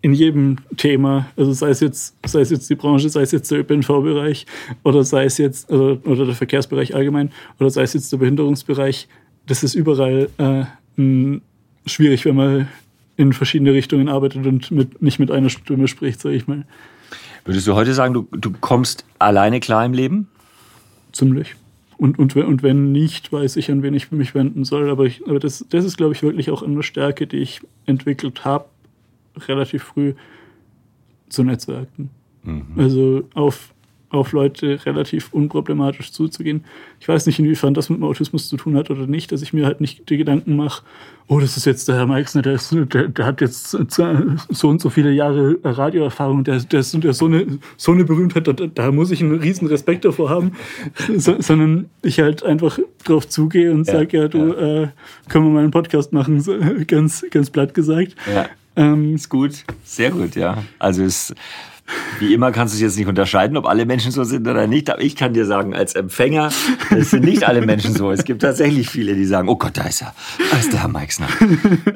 in 0.00 0.14
jedem 0.14 0.56
Thema, 0.76 1.26
also 1.36 1.52
sei 1.52 1.70
es 1.70 1.80
jetzt, 1.80 2.14
sei 2.24 2.40
es 2.40 2.50
jetzt 2.50 2.70
die 2.70 2.76
Branche, 2.76 3.08
sei 3.08 3.22
es 3.22 3.32
jetzt 3.32 3.50
der 3.50 3.58
ÖPNV-Bereich 3.60 4.46
oder 4.84 5.02
sei 5.02 5.24
es 5.24 5.38
jetzt, 5.38 5.70
oder, 5.70 5.98
oder, 6.06 6.24
der 6.24 6.34
Verkehrsbereich 6.34 6.94
allgemein, 6.94 7.32
oder 7.58 7.70
sei 7.70 7.82
es 7.82 7.94
jetzt 7.94 8.12
der 8.12 8.18
Behinderungsbereich, 8.18 9.08
das 9.46 9.64
ist 9.64 9.74
überall 9.74 10.28
äh, 10.38 10.64
schwierig, 11.86 12.24
wenn 12.24 12.36
man 12.36 12.68
in 13.18 13.32
verschiedene 13.32 13.72
Richtungen 13.74 14.08
arbeitet 14.08 14.46
und 14.46 14.70
mit, 14.70 15.02
nicht 15.02 15.18
mit 15.18 15.30
einer 15.30 15.50
Stimme 15.50 15.88
spricht, 15.88 16.20
sage 16.20 16.36
ich 16.36 16.46
mal. 16.46 16.64
Würdest 17.44 17.66
du 17.66 17.74
heute 17.74 17.92
sagen, 17.92 18.14
du, 18.14 18.28
du 18.30 18.52
kommst 18.52 19.04
alleine 19.18 19.58
klar 19.58 19.84
im 19.84 19.92
Leben? 19.92 20.28
Ziemlich. 21.12 21.56
Und, 21.96 22.16
und, 22.18 22.36
und 22.36 22.62
wenn 22.62 22.92
nicht, 22.92 23.32
weiß 23.32 23.56
ich, 23.56 23.72
an 23.72 23.82
wen 23.82 23.92
ich 23.92 24.12
mich 24.12 24.36
wenden 24.36 24.64
soll. 24.64 24.88
Aber, 24.88 25.04
ich, 25.04 25.26
aber 25.26 25.40
das, 25.40 25.66
das 25.68 25.84
ist, 25.84 25.96
glaube 25.96 26.14
ich, 26.14 26.22
wirklich 26.22 26.50
auch 26.50 26.62
eine 26.62 26.84
Stärke, 26.84 27.26
die 27.26 27.38
ich 27.38 27.60
entwickelt 27.86 28.44
habe, 28.44 28.66
relativ 29.48 29.82
früh 29.82 30.14
zu 31.28 31.42
Netzwerken. 31.42 32.10
Mhm. 32.44 32.66
Also 32.76 33.28
auf 33.34 33.74
auf 34.10 34.32
Leute 34.32 34.84
relativ 34.86 35.32
unproblematisch 35.32 36.12
zuzugehen. 36.12 36.64
Ich 37.00 37.08
weiß 37.08 37.26
nicht, 37.26 37.38
inwiefern 37.38 37.74
das 37.74 37.90
mit 37.90 37.98
dem 37.98 38.04
Autismus 38.04 38.48
zu 38.48 38.56
tun 38.56 38.76
hat 38.76 38.90
oder 38.90 39.06
nicht, 39.06 39.32
dass 39.32 39.42
ich 39.42 39.52
mir 39.52 39.66
halt 39.66 39.80
nicht 39.80 40.08
die 40.08 40.16
Gedanken 40.16 40.56
mache, 40.56 40.82
oh, 41.28 41.38
das 41.38 41.56
ist 41.56 41.66
jetzt 41.66 41.88
der 41.88 41.96
Herr 41.96 42.06
Meixner, 42.06 42.42
der, 42.42 42.54
ist, 42.54 42.72
der, 42.72 43.08
der 43.08 43.26
hat 43.26 43.40
jetzt 43.40 43.70
so 43.70 44.68
und 44.68 44.80
so 44.80 44.90
viele 44.90 45.12
Jahre 45.12 45.58
Radioerfahrung, 45.62 46.42
der, 46.42 46.58
der 46.60 46.80
ist, 46.80 46.94
der 46.94 47.10
ist 47.10 47.18
so, 47.18 47.26
eine, 47.26 47.58
so 47.76 47.92
eine 47.92 48.04
Berühmtheit, 48.04 48.48
da, 48.48 48.52
da 48.52 48.90
muss 48.90 49.10
ich 49.10 49.20
einen 49.20 49.38
riesen 49.38 49.68
Respekt 49.68 50.04
davor 50.04 50.30
haben, 50.30 50.52
so, 51.16 51.40
sondern 51.40 51.90
ich 52.02 52.18
halt 52.18 52.42
einfach 52.42 52.78
drauf 53.04 53.28
zugehe 53.28 53.72
und 53.72 53.86
ja, 53.86 53.92
sage, 53.92 54.18
ja, 54.18 54.28
du, 54.28 54.38
ja. 54.38 54.82
Äh, 54.82 54.88
können 55.28 55.44
wir 55.44 55.50
mal 55.50 55.62
einen 55.62 55.70
Podcast 55.70 56.12
machen, 56.12 56.40
so, 56.40 56.56
ganz, 56.86 57.24
ganz 57.30 57.50
platt 57.50 57.74
gesagt. 57.74 58.14
Ja. 58.32 58.46
Ähm, 58.76 59.14
ist 59.14 59.28
gut, 59.28 59.64
sehr 59.84 60.10
gut, 60.10 60.34
ja. 60.34 60.62
Also 60.78 61.02
es 61.02 61.34
wie 62.18 62.34
immer 62.34 62.52
kannst 62.52 62.74
du 62.74 62.76
es 62.76 62.80
jetzt 62.80 62.98
nicht 62.98 63.06
unterscheiden, 63.06 63.56
ob 63.56 63.66
alle 63.66 63.86
Menschen 63.86 64.12
so 64.12 64.24
sind 64.24 64.46
oder 64.46 64.66
nicht. 64.66 64.90
Aber 64.90 65.00
ich 65.00 65.16
kann 65.16 65.32
dir 65.32 65.46
sagen, 65.46 65.74
als 65.74 65.94
Empfänger, 65.94 66.50
es 66.96 67.10
sind 67.10 67.24
nicht 67.24 67.46
alle 67.46 67.64
Menschen 67.64 67.94
so. 67.94 68.10
Es 68.10 68.24
gibt 68.24 68.42
tatsächlich 68.42 68.88
viele, 68.88 69.14
die 69.14 69.24
sagen, 69.24 69.48
oh 69.48 69.56
Gott, 69.56 69.76
da 69.76 69.84
ist 69.84 70.02
er. 70.02 70.14
Da 70.50 70.58
ist 70.58 70.72
der 70.72 70.82
Herr 70.82 70.88
Meixner. 70.88 71.28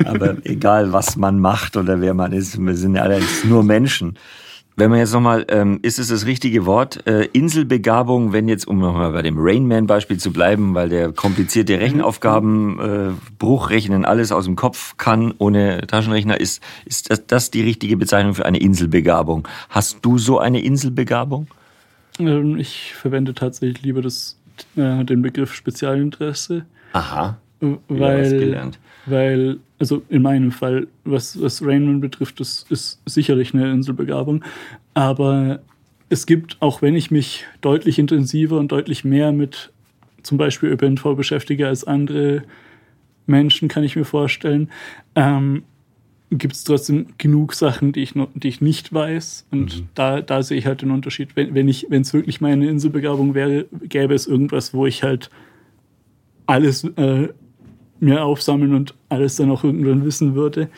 Aber 0.04 0.36
egal, 0.44 0.92
was 0.92 1.16
man 1.16 1.38
macht 1.38 1.76
oder 1.76 2.00
wer 2.00 2.14
man 2.14 2.32
ist, 2.32 2.58
wir 2.58 2.76
sind 2.76 2.96
ja 2.96 3.02
alle 3.02 3.20
nur 3.44 3.64
Menschen. 3.64 4.18
Wenn 4.74 4.90
man 4.90 5.00
jetzt 5.00 5.12
nochmal, 5.12 5.44
ähm, 5.48 5.80
ist 5.82 5.98
es 5.98 6.08
das 6.08 6.24
richtige 6.24 6.64
Wort, 6.64 7.06
äh, 7.06 7.26
Inselbegabung, 7.32 8.32
wenn 8.32 8.48
jetzt, 8.48 8.66
um 8.66 8.78
nochmal 8.78 9.12
bei 9.12 9.20
dem 9.20 9.36
Rainman-Beispiel 9.38 10.16
zu 10.16 10.32
bleiben, 10.32 10.74
weil 10.74 10.88
der 10.88 11.12
komplizierte 11.12 11.78
Rechenaufgaben, 11.78 12.80
äh, 12.80 13.10
Bruchrechnen, 13.38 14.06
alles 14.06 14.32
aus 14.32 14.46
dem 14.46 14.56
Kopf 14.56 14.96
kann 14.96 15.34
ohne 15.36 15.86
Taschenrechner, 15.86 16.40
ist, 16.40 16.62
ist 16.86 17.10
das, 17.10 17.26
das 17.26 17.50
die 17.50 17.60
richtige 17.60 17.98
Bezeichnung 17.98 18.34
für 18.34 18.46
eine 18.46 18.60
Inselbegabung? 18.60 19.46
Hast 19.68 19.98
du 20.02 20.16
so 20.16 20.38
eine 20.38 20.62
Inselbegabung? 20.62 21.48
Ähm, 22.18 22.56
ich 22.56 22.94
verwende 22.94 23.34
tatsächlich 23.34 23.82
lieber 23.82 24.00
das, 24.00 24.38
äh, 24.76 25.04
den 25.04 25.20
Begriff 25.20 25.54
Spezialinteresse. 25.54 26.64
Aha. 26.94 27.36
Weil, 27.88 28.72
weil 29.06 29.58
also 29.78 30.02
in 30.08 30.22
meinem 30.22 30.52
Fall, 30.52 30.86
was, 31.04 31.40
was 31.40 31.60
Rainman 31.60 32.00
betrifft, 32.00 32.38
das 32.38 32.64
ist 32.68 33.00
sicherlich 33.04 33.52
eine 33.52 33.70
Inselbegabung. 33.72 34.44
Aber 34.94 35.60
es 36.08 36.26
gibt, 36.26 36.56
auch 36.60 36.82
wenn 36.82 36.94
ich 36.94 37.10
mich 37.10 37.46
deutlich 37.62 37.98
intensiver 37.98 38.58
und 38.58 38.70
deutlich 38.70 39.04
mehr 39.04 39.32
mit 39.32 39.72
zum 40.22 40.38
Beispiel 40.38 40.68
ÖPNV 40.68 41.16
beschäftige 41.16 41.66
als 41.66 41.84
andere 41.84 42.44
Menschen, 43.26 43.66
kann 43.66 43.82
ich 43.82 43.96
mir 43.96 44.04
vorstellen, 44.04 44.70
ähm, 45.16 45.64
gibt 46.30 46.54
es 46.54 46.64
trotzdem 46.64 47.08
genug 47.18 47.54
Sachen, 47.54 47.92
die 47.92 48.02
ich, 48.02 48.14
noch, 48.14 48.28
die 48.34 48.48
ich 48.48 48.60
nicht 48.60 48.92
weiß. 48.92 49.46
Und 49.50 49.80
mhm. 49.80 49.88
da, 49.94 50.20
da 50.20 50.42
sehe 50.42 50.58
ich 50.58 50.66
halt 50.66 50.82
den 50.82 50.90
Unterschied. 50.90 51.34
Wenn, 51.34 51.54
wenn 51.54 51.68
es 51.68 52.14
wirklich 52.14 52.40
meine 52.40 52.68
Inselbegabung 52.68 53.34
wäre, 53.34 53.66
gäbe 53.82 54.14
es 54.14 54.28
irgendwas, 54.28 54.72
wo 54.72 54.86
ich 54.86 55.02
halt 55.02 55.28
alles 56.46 56.84
äh, 56.84 57.28
mir 58.02 58.24
aufsammeln 58.24 58.74
und 58.74 58.94
alles 59.08 59.36
dann 59.36 59.50
auch 59.50 59.64
irgendwann 59.64 60.04
wissen 60.04 60.34
würde. 60.34 60.68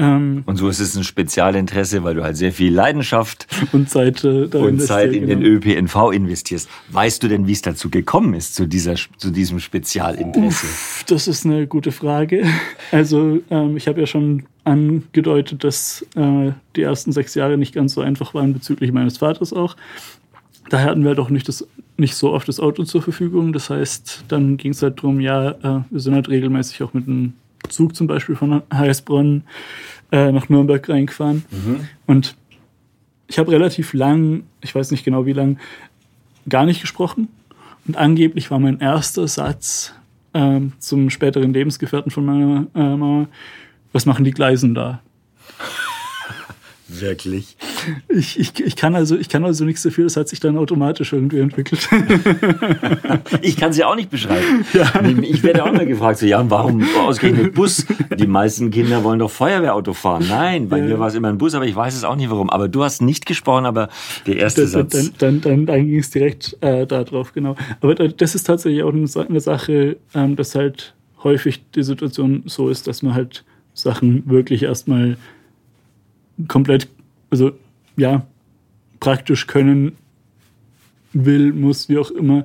Ähm, 0.00 0.44
und 0.46 0.56
so 0.56 0.68
ist 0.68 0.80
es 0.80 0.96
ein 0.96 1.04
Spezialinteresse, 1.04 2.02
weil 2.02 2.14
du 2.14 2.22
halt 2.22 2.36
sehr 2.36 2.52
viel 2.52 2.72
Leidenschaft 2.72 3.46
und 3.72 3.90
Zeit, 3.90 4.24
äh, 4.24 4.44
und 4.44 4.80
Zeit 4.80 5.12
in 5.12 5.26
genau. 5.26 5.40
den 5.40 5.42
ÖPNV 5.42 6.12
investierst. 6.12 6.70
Weißt 6.90 7.22
du 7.22 7.28
denn, 7.28 7.46
wie 7.46 7.52
es 7.52 7.60
dazu 7.60 7.90
gekommen 7.90 8.32
ist, 8.32 8.54
zu, 8.54 8.66
dieser, 8.66 8.94
zu 8.94 9.30
diesem 9.30 9.60
Spezialinteresse? 9.60 10.66
Uff, 10.66 11.04
das 11.06 11.28
ist 11.28 11.44
eine 11.44 11.66
gute 11.66 11.92
Frage. 11.92 12.46
Also 12.92 13.40
ähm, 13.50 13.76
ich 13.76 13.88
habe 13.88 14.00
ja 14.00 14.06
schon 14.06 14.44
angedeutet, 14.64 15.64
dass 15.64 16.06
äh, 16.16 16.52
die 16.76 16.82
ersten 16.82 17.12
sechs 17.12 17.34
Jahre 17.34 17.58
nicht 17.58 17.74
ganz 17.74 17.92
so 17.92 18.00
einfach 18.00 18.32
waren 18.32 18.54
bezüglich 18.54 18.92
meines 18.92 19.18
Vaters 19.18 19.52
auch. 19.52 19.76
Daher 20.70 20.90
hatten 20.90 21.04
wir 21.04 21.14
doch 21.14 21.28
nicht, 21.30 21.46
das, 21.46 21.66
nicht 22.00 22.16
so 22.16 22.32
oft 22.32 22.48
das 22.48 22.58
Auto 22.58 22.82
zur 22.84 23.02
Verfügung. 23.02 23.52
Das 23.52 23.70
heißt, 23.70 24.24
dann 24.28 24.56
ging 24.56 24.72
es 24.72 24.82
halt 24.82 24.98
darum, 24.98 25.20
ja, 25.20 25.50
äh, 25.50 25.82
wir 25.90 26.00
sind 26.00 26.14
halt 26.14 26.28
regelmäßig 26.28 26.82
auch 26.82 26.92
mit 26.94 27.06
einem 27.06 27.34
Zug 27.68 27.94
zum 27.94 28.06
Beispiel 28.06 28.34
von 28.34 28.62
Heißbronn 28.72 29.42
äh, 30.10 30.32
nach 30.32 30.48
Nürnberg 30.48 30.88
reingefahren. 30.88 31.44
Mhm. 31.50 31.88
Und 32.06 32.36
ich 33.28 33.38
habe 33.38 33.52
relativ 33.52 33.92
lang, 33.92 34.42
ich 34.60 34.74
weiß 34.74 34.90
nicht 34.90 35.04
genau 35.04 35.26
wie 35.26 35.32
lang, 35.32 35.58
gar 36.48 36.66
nicht 36.66 36.80
gesprochen. 36.80 37.28
Und 37.86 37.96
angeblich 37.96 38.50
war 38.50 38.58
mein 38.58 38.80
erster 38.80 39.28
Satz 39.28 39.94
äh, 40.32 40.60
zum 40.78 41.10
späteren 41.10 41.52
Lebensgefährten 41.52 42.10
von 42.10 42.24
meiner 42.24 42.66
äh, 42.74 42.96
Mama, 42.96 43.28
was 43.92 44.06
machen 44.06 44.24
die 44.24 44.32
Gleisen 44.32 44.74
da? 44.74 45.00
Wirklich? 46.98 47.56
Ich, 48.08 48.38
ich, 48.38 48.58
ich, 48.60 48.76
kann 48.76 48.94
also, 48.94 49.16
ich 49.16 49.28
kann 49.28 49.44
also 49.44 49.64
nichts 49.64 49.82
dafür, 49.82 50.04
das 50.04 50.16
hat 50.16 50.28
sich 50.28 50.40
dann 50.40 50.58
automatisch 50.58 51.12
irgendwie 51.12 51.38
entwickelt. 51.38 51.88
ich 53.42 53.56
kann 53.56 53.72
sie 53.72 53.84
auch 53.84 53.94
nicht 53.94 54.10
beschreiben. 54.10 54.64
Ja. 54.72 54.92
Ich 55.22 55.42
werde 55.42 55.64
auch 55.64 55.72
mal 55.72 55.86
gefragt, 55.86 56.18
so, 56.18 56.26
ja, 56.26 56.48
warum 56.48 56.82
ausgerechnet 56.96 57.54
Bus? 57.54 57.86
Die 58.18 58.26
meisten 58.26 58.70
Kinder 58.70 59.02
wollen 59.04 59.18
doch 59.18 59.30
Feuerwehrauto 59.30 59.92
fahren. 59.92 60.24
Nein, 60.28 60.68
bei 60.68 60.78
ja. 60.78 60.84
mir 60.84 60.98
war 60.98 61.08
es 61.08 61.14
immer 61.14 61.28
ein 61.28 61.38
Bus, 61.38 61.54
aber 61.54 61.66
ich 61.66 61.74
weiß 61.74 61.94
es 61.94 62.04
auch 62.04 62.16
nicht 62.16 62.30
warum. 62.30 62.50
Aber 62.50 62.68
du 62.68 62.82
hast 62.82 63.02
nicht 63.02 63.26
gesprochen, 63.26 63.66
aber 63.66 63.88
der 64.26 64.36
erste 64.36 64.62
dann, 64.62 64.70
Satz. 64.70 64.92
Dann, 64.92 65.12
dann, 65.18 65.40
dann, 65.40 65.66
dann 65.66 65.86
ging 65.86 65.98
es 65.98 66.10
direkt 66.10 66.56
äh, 66.60 66.86
da 66.86 67.04
drauf, 67.04 67.32
genau. 67.32 67.56
Aber 67.80 67.94
das 67.94 68.34
ist 68.34 68.44
tatsächlich 68.44 68.82
auch 68.82 68.92
eine 68.92 69.40
Sache, 69.40 69.96
ähm, 70.14 70.36
dass 70.36 70.54
halt 70.54 70.94
häufig 71.22 71.62
die 71.74 71.82
Situation 71.82 72.42
so 72.46 72.68
ist, 72.68 72.86
dass 72.86 73.02
man 73.02 73.14
halt 73.14 73.44
Sachen 73.74 74.28
wirklich 74.28 74.62
erstmal 74.62 75.16
komplett, 76.48 76.88
also 77.30 77.52
ja, 77.96 78.26
praktisch 79.00 79.46
können 79.46 79.92
will, 81.12 81.52
muss, 81.52 81.88
wie 81.88 81.98
auch 81.98 82.10
immer, 82.10 82.44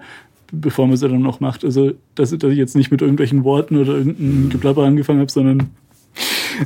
bevor 0.52 0.88
man 0.88 0.98
sie 0.98 1.08
dann 1.08 1.22
noch 1.22 1.40
macht. 1.40 1.64
Also, 1.64 1.94
dass, 2.16 2.32
dass 2.32 2.52
ich 2.52 2.58
jetzt 2.58 2.76
nicht 2.76 2.92
mit 2.92 3.02
irgendwelchen 3.02 3.44
Worten 3.44 3.78
oder 3.78 3.94
irgendeinem 3.96 4.50
Geplapper 4.50 4.84
angefangen 4.84 5.20
habe, 5.20 5.32
sondern 5.32 5.70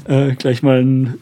äh, 0.05 0.35
gleich 0.35 0.63
mal 0.63 0.81
ein 0.81 1.15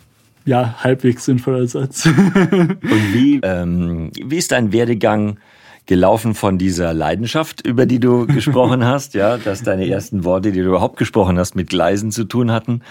ja, 0.45 0.75
halbwegs 0.83 1.25
sinnvoller 1.25 1.67
Satz. 1.67 2.05
Und 2.05 3.13
wie, 3.13 3.39
ähm, 3.43 4.11
wie 4.13 4.37
ist 4.37 4.51
dein 4.51 4.71
Werdegang 4.71 5.39
gelaufen 5.85 6.35
von 6.35 6.57
dieser 6.57 6.93
Leidenschaft, 6.93 7.65
über 7.65 7.85
die 7.85 7.99
du 7.99 8.27
gesprochen 8.27 8.83
hast, 8.85 9.13
ja, 9.13 9.37
dass 9.37 9.63
deine 9.63 9.87
ersten 9.87 10.23
Worte, 10.23 10.51
die 10.51 10.61
du 10.61 10.67
überhaupt 10.67 10.97
gesprochen 10.97 11.37
hast, 11.37 11.55
mit 11.55 11.69
Gleisen 11.69 12.11
zu 12.11 12.23
tun 12.23 12.51
hatten? 12.51 12.81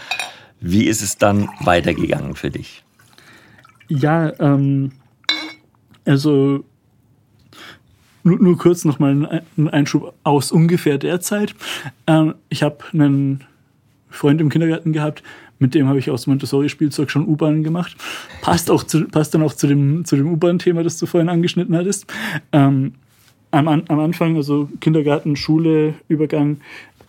Wie 0.60 0.84
ist 0.84 1.02
es 1.02 1.18
dann 1.18 1.48
weitergegangen 1.60 2.34
für 2.34 2.50
dich? 2.50 2.85
Ja, 3.88 4.32
ähm, 4.40 4.92
also 6.04 6.64
nur, 8.22 8.38
nur 8.38 8.58
kurz 8.58 8.84
nochmal 8.84 9.42
ein 9.56 9.68
Einschub 9.68 10.14
aus 10.24 10.50
ungefähr 10.50 10.98
der 10.98 11.20
Zeit. 11.20 11.54
Ähm, 12.06 12.34
ich 12.48 12.62
habe 12.62 12.78
einen 12.92 13.44
Freund 14.10 14.40
im 14.40 14.48
Kindergarten 14.48 14.92
gehabt, 14.92 15.22
mit 15.58 15.74
dem 15.74 15.88
habe 15.88 15.98
ich 15.98 16.10
aus 16.10 16.26
Montessori-Spielzeug 16.26 17.10
schon 17.10 17.26
U-Bahnen 17.26 17.62
gemacht. 17.62 17.96
Passt, 18.42 18.70
auch 18.70 18.82
zu, 18.82 19.06
passt 19.06 19.34
dann 19.34 19.42
auch 19.42 19.54
zu 19.54 19.66
dem, 19.66 20.04
zu 20.04 20.16
dem 20.16 20.30
U-Bahn-Thema, 20.30 20.82
das 20.82 20.98
du 20.98 21.06
vorhin 21.06 21.28
angeschnitten 21.28 21.76
hattest. 21.76 22.12
Ähm, 22.52 22.94
am, 23.52 23.68
am 23.68 24.00
Anfang, 24.00 24.36
also 24.36 24.68
Kindergarten, 24.80 25.36
Schule, 25.36 25.94
Übergang, 26.08 26.58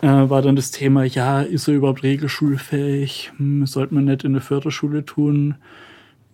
äh, 0.01 0.07
war 0.07 0.41
dann 0.41 0.55
das 0.55 0.71
Thema, 0.71 1.03
ja, 1.03 1.41
ist 1.41 1.67
er 1.67 1.73
überhaupt 1.73 2.03
regelschulfähig? 2.03 3.31
Hm, 3.37 3.65
sollte 3.65 3.95
man 3.95 4.05
nicht 4.05 4.23
in 4.23 4.33
der 4.33 4.41
Förderschule 4.41 5.03
tun? 5.05 5.55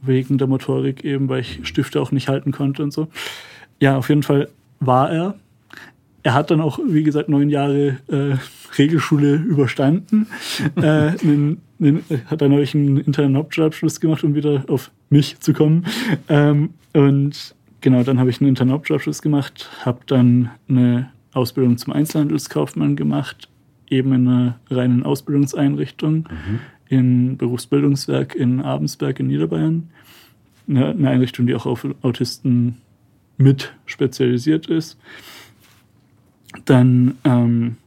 Wegen 0.06 0.38
der 0.38 0.48
Motorik 0.48 1.04
eben, 1.04 1.30
weil 1.30 1.42
ich 1.42 1.62
Stifte 1.64 2.02
auch 2.02 2.12
nicht 2.12 2.28
halten 2.28 2.52
konnte 2.52 2.84
und 2.84 2.92
so. 2.92 3.08
Ja, 3.80 3.98
auf 3.98 4.10
jeden 4.10 4.24
Fall 4.24 4.50
war 4.80 5.12
er. 5.12 5.36
Er 6.24 6.34
hat 6.34 6.52
dann 6.52 6.62
auch, 6.62 6.80
wie 6.86 7.04
gesagt, 7.04 7.28
neun 7.28 7.50
Jahre 7.50 7.98
äh, 8.08 8.38
Regelschule 8.78 9.36
überstanden. 9.36 10.28
äh, 10.76 10.82
einen, 10.82 11.62
einen, 11.80 12.04
hat 12.28 12.42
dann 12.42 12.54
euch 12.54 12.76
einen 12.76 12.98
internen 12.98 13.36
Hauptschulabschluss 13.36 14.00
gemacht, 14.00 14.24
um 14.24 14.36
wieder 14.36 14.64
auf 14.68 14.92
mich 15.10 15.40
zu 15.40 15.54
kommen. 15.54 15.86
Ähm, 16.30 16.72
und 16.94 17.56
genau, 17.82 18.04
dann 18.04 18.20
habe 18.20 18.30
ich 18.30 18.40
einen 18.40 18.50
internen 18.50 18.72
Hauptschulabschluss 18.72 19.22
gemacht, 19.22 19.70
habe 19.86 20.00
dann 20.08 20.50
eine 20.70 21.10
Ausbildung 21.34 21.78
zum 21.78 21.94
Einzelhandelskaufmann 21.94 22.96
gemacht, 22.96 23.50
eben 23.90 24.14
in 24.14 24.28
einer 24.28 24.60
reinen 24.70 25.04
Ausbildungseinrichtung 25.04 26.28
mhm. 26.30 26.60
In 26.94 27.38
Berufsbildungswerk 27.38 28.36
in 28.36 28.62
Abensberg 28.62 29.20
in 29.20 29.28
Niederbayern. 29.28 29.90
Eine, 30.68 30.90
eine 30.90 31.10
Einrichtung, 31.10 31.48
die 31.48 31.56
auch 31.56 31.66
auf 31.66 31.86
Autisten 32.02 32.78
mit 33.38 33.74
spezialisiert 33.86 34.68
ist. 34.68 34.98
Dann 36.66 37.16
ähm, 37.24 37.78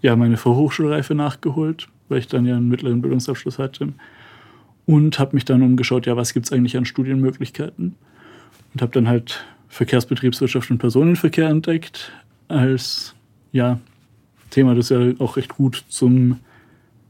ja, 0.00 0.16
meine 0.16 0.36
Vorhochschulreife 0.36 1.14
nachgeholt, 1.14 1.88
weil 2.08 2.18
ich 2.18 2.28
dann 2.28 2.46
ja 2.46 2.56
einen 2.56 2.68
mittleren 2.68 3.02
Bildungsabschluss 3.02 3.58
hatte. 3.58 3.92
Und 4.86 5.18
habe 5.18 5.34
mich 5.34 5.44
dann 5.44 5.62
umgeschaut, 5.62 6.06
ja, 6.06 6.16
was 6.16 6.34
gibt 6.34 6.46
es 6.46 6.52
eigentlich 6.52 6.76
an 6.76 6.84
Studienmöglichkeiten? 6.84 7.94
Und 8.72 8.82
habe 8.82 8.92
dann 8.92 9.08
halt 9.08 9.44
Verkehrsbetriebswirtschaft 9.68 10.70
und 10.70 10.78
Personenverkehr 10.78 11.48
entdeckt 11.48 12.12
als 12.48 13.14
ja, 13.52 13.80
Thema, 14.50 14.74
das 14.74 14.90
ja 14.90 15.12
auch 15.18 15.36
recht 15.36 15.56
gut 15.56 15.84
zum, 15.88 16.38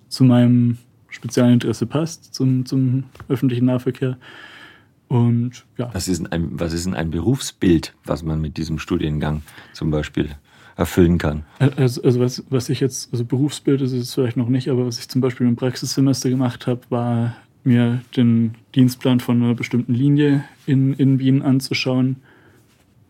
zu 0.09 0.25
meinem 0.25 0.79
Spezialinteresse 1.15 1.87
passt, 1.87 2.35
zum, 2.35 2.67
zum 2.67 3.05
öffentlichen 3.29 3.67
Nahverkehr. 3.67 4.17
Und 5.09 5.65
ja. 5.79 5.91
Was 5.93 6.09
ist, 6.09 6.33
ein, 6.33 6.49
was 6.59 6.73
ist 6.73 6.87
denn 6.87 6.95
ein 6.95 7.11
Berufsbild, 7.11 7.95
was 8.05 8.23
man 8.25 8.41
mit 8.41 8.57
diesem 8.57 8.79
Studiengang 8.79 9.43
zum 9.73 9.91
Beispiel 9.91 10.31
erfüllen 10.77 11.19
kann? 11.19 11.45
Also, 11.77 12.03
also 12.03 12.19
was, 12.19 12.45
was 12.51 12.69
ich 12.69 12.81
jetzt, 12.81 13.13
also 13.13 13.25
Berufsbild 13.25 13.81
ist 13.81 13.93
es 13.93 14.13
vielleicht 14.13 14.37
noch 14.37 14.49
nicht, 14.49 14.69
aber 14.69 14.87
was 14.87 14.99
ich 14.99 15.09
zum 15.09 15.21
Beispiel 15.21 15.47
im 15.47 15.55
Praxissemester 15.55 16.31
gemacht 16.31 16.67
habe, 16.67 16.81
war 16.89 17.37
mir 17.63 18.03
den 18.17 18.57
Dienstplan 18.75 19.21
von 19.21 19.41
einer 19.41 19.55
bestimmten 19.55 19.95
Linie 19.95 20.45
in, 20.67 20.95
in 20.95 21.21
Wien 21.21 21.43
anzuschauen, 21.43 22.17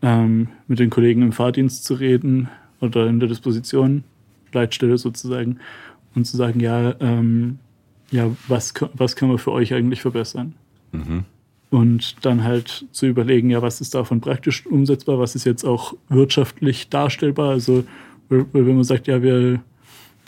ähm, 0.02 0.48
mit 0.68 0.78
den 0.78 0.90
Kollegen 0.90 1.22
im 1.22 1.32
Fahrdienst 1.32 1.84
zu 1.84 1.94
reden 1.94 2.48
oder 2.80 3.06
in 3.06 3.18
der 3.18 3.30
Disposition, 3.30 4.04
Leitstelle 4.52 4.98
sozusagen, 4.98 5.58
und 6.14 6.26
zu 6.26 6.36
sagen, 6.36 6.60
ja, 6.60 6.94
ähm, 7.00 7.58
ja, 8.10 8.30
was, 8.48 8.74
was 8.94 9.16
kann 9.16 9.28
man 9.28 9.38
für 9.38 9.52
euch 9.52 9.74
eigentlich 9.74 10.02
verbessern? 10.02 10.54
Mhm. 10.92 11.24
Und 11.70 12.24
dann 12.24 12.44
halt 12.44 12.86
zu 12.92 13.06
überlegen, 13.06 13.50
ja, 13.50 13.60
was 13.60 13.80
ist 13.80 13.94
davon 13.94 14.20
praktisch 14.20 14.64
umsetzbar, 14.66 15.18
was 15.18 15.34
ist 15.34 15.44
jetzt 15.44 15.64
auch 15.64 15.94
wirtschaftlich 16.08 16.88
darstellbar. 16.88 17.50
Also 17.50 17.84
wenn 18.28 18.74
man 18.74 18.84
sagt, 18.84 19.08
ja, 19.08 19.22
wir, 19.22 19.60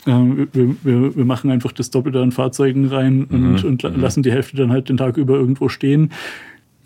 ähm, 0.05 0.49
wir, 0.51 0.75
wir, 0.83 1.15
wir, 1.15 1.25
machen 1.25 1.49
einfach 1.49 1.71
das 1.71 1.89
Doppelte 1.89 2.21
an 2.21 2.31
Fahrzeugen 2.31 2.87
rein 2.87 3.25
und, 3.25 3.63
mhm. 3.63 3.69
und 3.69 3.83
mhm. 3.83 4.01
lassen 4.01 4.23
die 4.23 4.31
Hälfte 4.31 4.57
dann 4.57 4.71
halt 4.71 4.89
den 4.89 4.97
Tag 4.97 5.17
über 5.17 5.35
irgendwo 5.35 5.69
stehen. 5.69 6.11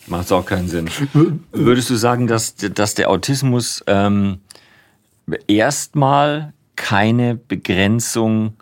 Macht 0.07 0.31
auch 0.31 0.45
keinen 0.45 0.67
Sinn. 0.67 0.89
Würdest 1.51 1.89
du 1.89 1.95
sagen, 1.95 2.27
dass, 2.27 2.55
dass 2.55 2.95
der 2.95 3.09
Autismus 3.09 3.83
ähm, 3.87 4.39
erstmal 5.47 6.53
keine 6.75 7.35
Begrenzung, 7.35 8.53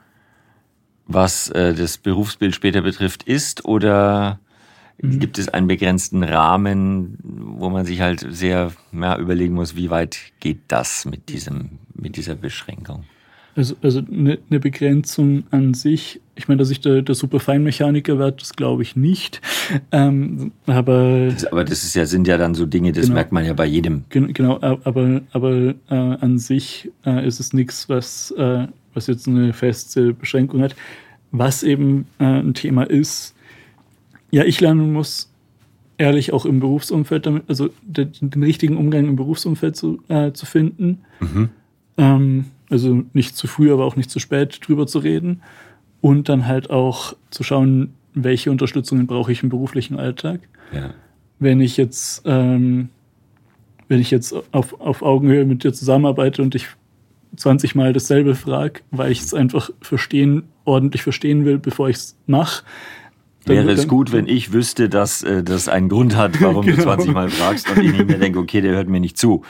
was 1.10 1.50
äh, 1.50 1.74
das 1.74 1.98
Berufsbild 1.98 2.56
später 2.56 2.82
betrifft, 2.82 3.24
ist? 3.24 3.66
Oder 3.66 4.40
mhm. 5.02 5.20
gibt 5.20 5.38
es 5.40 5.50
einen 5.50 5.68
begrenzten 5.68 6.24
Rahmen, 6.24 7.18
wo 7.24 7.70
man 7.70 7.86
sich 7.86 8.00
halt 8.00 8.26
sehr 8.30 8.72
ja, 8.94 9.18
überlegen 9.18 9.56
muss, 9.56 9.76
wie 9.76 9.90
weit 9.90 10.18
geht 10.40 10.60
das 10.68 11.06
mit, 11.06 11.30
diesem, 11.30 11.80
mit 11.96 12.16
dieser 12.16 12.36
Beschränkung? 12.36 13.04
Also, 13.56 13.76
also 13.82 14.00
eine, 14.00 14.38
eine 14.50 14.60
Begrenzung 14.60 15.44
an 15.50 15.74
sich, 15.74 16.22
ich 16.36 16.48
meine, 16.48 16.60
dass 16.60 16.70
ich 16.70 16.80
der, 16.80 17.02
der 17.02 17.16
Superfeinmechaniker 17.16 18.20
werde, 18.20 18.38
das 18.38 18.54
glaube 18.54 18.84
ich 18.84 18.96
nicht. 18.96 19.42
Ähm, 19.92 20.52
aber, 20.68 21.30
das, 21.30 21.46
aber 21.46 21.64
das 21.64 21.84
ist 21.84 21.96
ja, 21.96 22.06
sind 22.06 22.28
ja 22.28 22.38
dann 22.38 22.56
so 22.56 22.66
Dinge, 22.66 22.92
das 22.92 23.06
genau, 23.06 23.16
merkt 23.16 23.32
man 23.32 23.44
ja 23.44 23.54
bei 23.54 23.66
jedem. 23.66 24.06
Genau, 24.10 24.60
aber, 24.62 25.22
aber 25.32 25.52
äh, 25.90 25.96
an 25.96 26.38
sich 26.38 26.90
äh, 27.06 27.28
ist 27.28 27.40
es 27.40 27.52
nichts, 27.54 27.90
was, 27.90 28.32
äh, 28.32 28.68
was 29.00 29.08
jetzt 29.08 29.30
eine 29.30 29.54
feste 29.54 30.14
Beschränkung 30.14 30.62
hat. 30.62 30.76
Was 31.32 31.64
eben 31.64 32.06
äh, 32.20 32.26
ein 32.26 32.54
Thema 32.54 32.84
ist, 32.84 33.34
ja, 34.30 34.44
ich 34.44 34.60
lernen 34.60 34.92
muss, 34.92 35.32
ehrlich 35.98 36.34
auch 36.34 36.46
im 36.46 36.60
Berufsumfeld 36.60 37.26
damit, 37.26 37.44
also 37.48 37.70
den, 37.82 38.12
den 38.20 38.44
richtigen 38.44 38.76
Umgang 38.76 39.08
im 39.08 39.16
Berufsumfeld 39.16 39.78
zu, 39.78 40.02
äh, 40.10 40.34
zu 40.34 40.46
finden. 40.46 41.00
Mhm. 41.22 41.50
Ähm, 41.98 42.46
also 42.70 43.04
nicht 43.14 43.38
zu 43.38 43.48
früh, 43.48 43.72
aber 43.72 43.86
auch 43.86 43.96
nicht 43.96 44.12
zu 44.12 44.20
spät 44.20 44.60
drüber 44.68 44.86
zu 44.86 45.00
reden. 45.00 45.42
Und 46.02 46.28
dann 46.28 46.46
halt 46.46 46.70
auch 46.70 47.16
zu 47.30 47.44
schauen, 47.44 47.94
welche 48.14 48.52
Unterstützungen 48.52 49.08
brauche 49.08 49.32
ich 49.32 49.44
im 49.44 49.50
beruflichen 49.50 49.98
Alltag. 49.98 50.42
Ja. 50.74 50.94
Wenn 51.40 51.62
ich 51.62 51.78
jetzt, 51.78 52.24
ähm, 52.26 52.90
wenn 53.88 54.02
ich 54.02 54.12
jetzt 54.12 54.36
auf, 54.52 54.80
auf 54.82 55.02
Augenhöhe 55.04 55.46
mit 55.46 55.64
dir 55.64 55.72
zusammenarbeite 55.72 56.42
und 56.42 56.54
ich 56.54 56.68
20 57.36 57.76
Mal 57.76 57.94
dasselbe 57.94 58.36
frage, 58.36 58.82
weil 58.92 59.12
ich 59.12 59.22
es 59.22 59.34
einfach 59.34 59.70
verstehen, 59.82 60.44
ordentlich 60.66 61.04
verstehen 61.04 61.46
will, 61.46 61.58
bevor 61.60 61.90
ich 61.90 61.98
es 61.98 62.18
mache, 62.26 62.64
Wäre 63.46 63.72
es 63.72 63.88
gut, 63.88 64.12
wenn 64.12 64.28
ich 64.28 64.54
wüsste, 64.54 64.90
dass 64.90 65.24
äh, 65.24 65.44
das 65.44 65.68
einen 65.70 65.90
Grund 65.90 66.16
hat, 66.16 66.42
warum 66.42 66.66
genau. 66.66 66.78
du 66.78 66.84
20 66.84 67.14
Mal 67.14 67.30
fragst 67.30 67.70
und 67.70 67.84
ich 67.84 67.92
nicht 67.92 68.08
mehr 68.08 68.18
denke, 68.18 68.40
okay, 68.40 68.62
der 68.62 68.74
hört 68.74 68.90
mir 68.90 69.00
nicht 69.00 69.18
zu. 69.18 69.44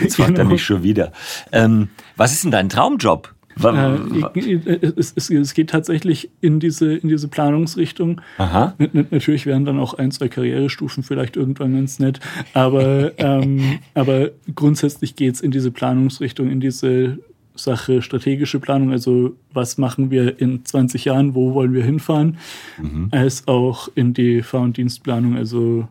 Jetzt 0.00 0.16
fragt 0.16 0.30
genau. 0.30 0.40
er 0.40 0.52
mich 0.52 0.64
schon 0.64 0.82
wieder. 0.82 1.12
Ähm, 1.52 1.88
was 2.16 2.32
ist 2.32 2.44
denn 2.44 2.50
dein 2.50 2.68
Traumjob? 2.68 3.33
Äh, 3.62 4.92
es, 4.96 5.12
es, 5.16 5.30
es, 5.30 5.54
geht 5.54 5.70
tatsächlich 5.70 6.30
in 6.40 6.60
diese, 6.60 6.94
in 6.94 7.08
diese 7.08 7.28
Planungsrichtung. 7.28 8.20
Aha. 8.38 8.74
Natürlich 9.10 9.46
wären 9.46 9.64
dann 9.64 9.78
auch 9.78 9.94
ein, 9.94 10.10
zwei 10.10 10.28
Karrierestufen 10.28 11.02
vielleicht 11.02 11.36
irgendwann 11.36 11.74
ganz 11.74 11.98
nett, 11.98 12.20
aber, 12.52 13.12
ähm, 13.18 13.78
aber 13.94 14.30
grundsätzlich 14.54 15.16
geht 15.16 15.34
es 15.34 15.40
in 15.40 15.50
diese 15.50 15.70
Planungsrichtung, 15.70 16.50
in 16.50 16.60
diese 16.60 17.18
Sache 17.56 18.02
strategische 18.02 18.58
Planung, 18.58 18.90
also 18.90 19.36
was 19.52 19.78
machen 19.78 20.10
wir 20.10 20.40
in 20.40 20.64
20 20.64 21.04
Jahren, 21.04 21.34
wo 21.34 21.54
wollen 21.54 21.72
wir 21.72 21.84
hinfahren, 21.84 22.38
mhm. 22.82 23.08
als 23.12 23.46
auch 23.46 23.88
in 23.94 24.12
die 24.12 24.42
Fahr- 24.42 24.62
und 24.62 24.76
Dienstplanung, 24.76 25.36
also 25.36 25.86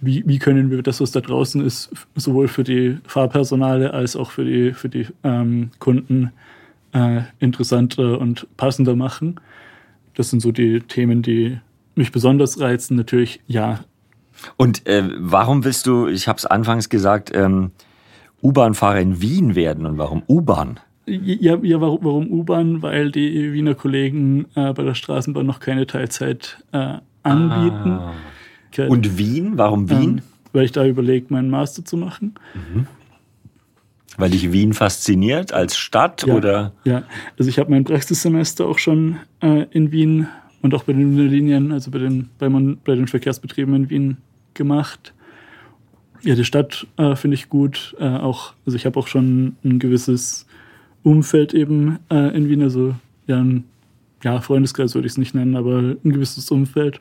wie, 0.00 0.24
wie 0.26 0.38
können 0.38 0.70
wir 0.70 0.82
das, 0.82 1.00
was 1.00 1.12
da 1.12 1.20
draußen 1.20 1.64
ist, 1.64 1.90
sowohl 2.16 2.48
für 2.48 2.64
die 2.64 2.98
Fahrpersonale 3.06 3.92
als 3.92 4.16
auch 4.16 4.30
für 4.30 4.44
die, 4.44 4.72
für 4.72 4.88
die 4.88 5.06
ähm, 5.22 5.70
Kunden 5.78 6.32
äh, 6.92 7.22
interessanter 7.38 8.18
und 8.18 8.46
passender 8.56 8.96
machen. 8.96 9.40
Das 10.14 10.30
sind 10.30 10.40
so 10.40 10.52
die 10.52 10.80
Themen, 10.80 11.22
die 11.22 11.58
mich 11.94 12.12
besonders 12.12 12.60
reizen. 12.60 12.96
Natürlich, 12.96 13.40
ja. 13.46 13.80
Und 14.56 14.86
äh, 14.86 15.08
warum 15.18 15.64
willst 15.64 15.86
du, 15.86 16.06
ich 16.06 16.28
habe 16.28 16.38
es 16.38 16.46
anfangs 16.46 16.88
gesagt, 16.88 17.30
ähm, 17.34 17.70
U-Bahn-Fahrer 18.42 19.00
in 19.00 19.20
Wien 19.20 19.54
werden 19.54 19.86
und 19.86 19.98
warum 19.98 20.22
U-Bahn? 20.28 20.80
Ja, 21.06 21.56
ja 21.62 21.80
warum, 21.80 21.98
warum 22.02 22.30
U-Bahn? 22.30 22.82
Weil 22.82 23.10
die 23.10 23.52
Wiener 23.52 23.74
Kollegen 23.74 24.46
äh, 24.54 24.72
bei 24.72 24.82
der 24.82 24.94
Straßenbahn 24.94 25.46
noch 25.46 25.60
keine 25.60 25.86
Teilzeit 25.86 26.62
äh, 26.72 26.98
anbieten. 27.22 27.92
Ah. 27.92 28.12
Und 28.88 29.18
Wien? 29.18 29.52
Warum 29.58 29.90
Wien? 29.90 30.18
Ähm, 30.18 30.22
weil 30.52 30.64
ich 30.64 30.72
da 30.72 30.84
überlege, 30.84 31.26
meinen 31.30 31.50
Master 31.50 31.84
zu 31.84 31.96
machen. 31.96 32.34
Mhm. 32.54 32.86
Weil 34.18 34.30
dich 34.30 34.52
Wien 34.52 34.72
fasziniert 34.74 35.52
als 35.52 35.76
Stadt 35.76 36.26
ja, 36.26 36.34
oder? 36.34 36.72
Ja, 36.84 37.04
also 37.38 37.48
ich 37.48 37.58
habe 37.58 37.70
mein 37.70 37.84
Praxissemester 37.84 38.66
auch 38.66 38.78
schon 38.78 39.16
äh, 39.40 39.66
in 39.70 39.90
Wien 39.90 40.28
und 40.60 40.74
auch 40.74 40.84
bei 40.84 40.92
den 40.92 41.16
Linien, 41.16 41.72
also 41.72 41.90
bei 41.90 41.98
den, 41.98 42.28
bei, 42.38 42.48
man, 42.48 42.78
bei 42.84 42.94
den 42.94 43.08
Verkehrsbetrieben 43.08 43.74
in 43.74 43.90
Wien 43.90 44.16
gemacht. 44.54 45.14
Ja, 46.22 46.34
die 46.34 46.44
Stadt 46.44 46.86
äh, 46.98 47.16
finde 47.16 47.34
ich 47.34 47.48
gut. 47.48 47.96
Äh, 47.98 48.04
auch, 48.04 48.52
also 48.66 48.76
ich 48.76 48.86
habe 48.86 48.98
auch 48.98 49.08
schon 49.08 49.56
ein 49.64 49.78
gewisses 49.78 50.46
Umfeld 51.02 51.52
eben 51.54 51.98
äh, 52.10 52.36
in 52.36 52.48
Wien, 52.48 52.62
also 52.62 52.94
ja, 53.26 53.38
ein 53.38 53.64
ja, 54.22 54.40
Freundeskreis 54.40 54.94
würde 54.94 55.06
ich 55.06 55.14
es 55.14 55.18
nicht 55.18 55.34
nennen, 55.34 55.56
aber 55.56 55.78
ein 55.78 56.12
gewisses 56.12 56.48
Umfeld. 56.50 57.00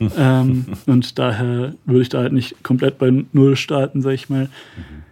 ähm, 0.16 0.64
und 0.86 1.18
daher 1.18 1.74
würde 1.84 2.00
ich 2.00 2.08
da 2.08 2.20
halt 2.20 2.32
nicht 2.32 2.62
komplett 2.62 2.96
bei 2.96 3.24
Null 3.32 3.56
starten, 3.56 4.00
sag 4.00 4.12
ich 4.12 4.30
mal. 4.30 4.44
Mhm. 4.44 5.04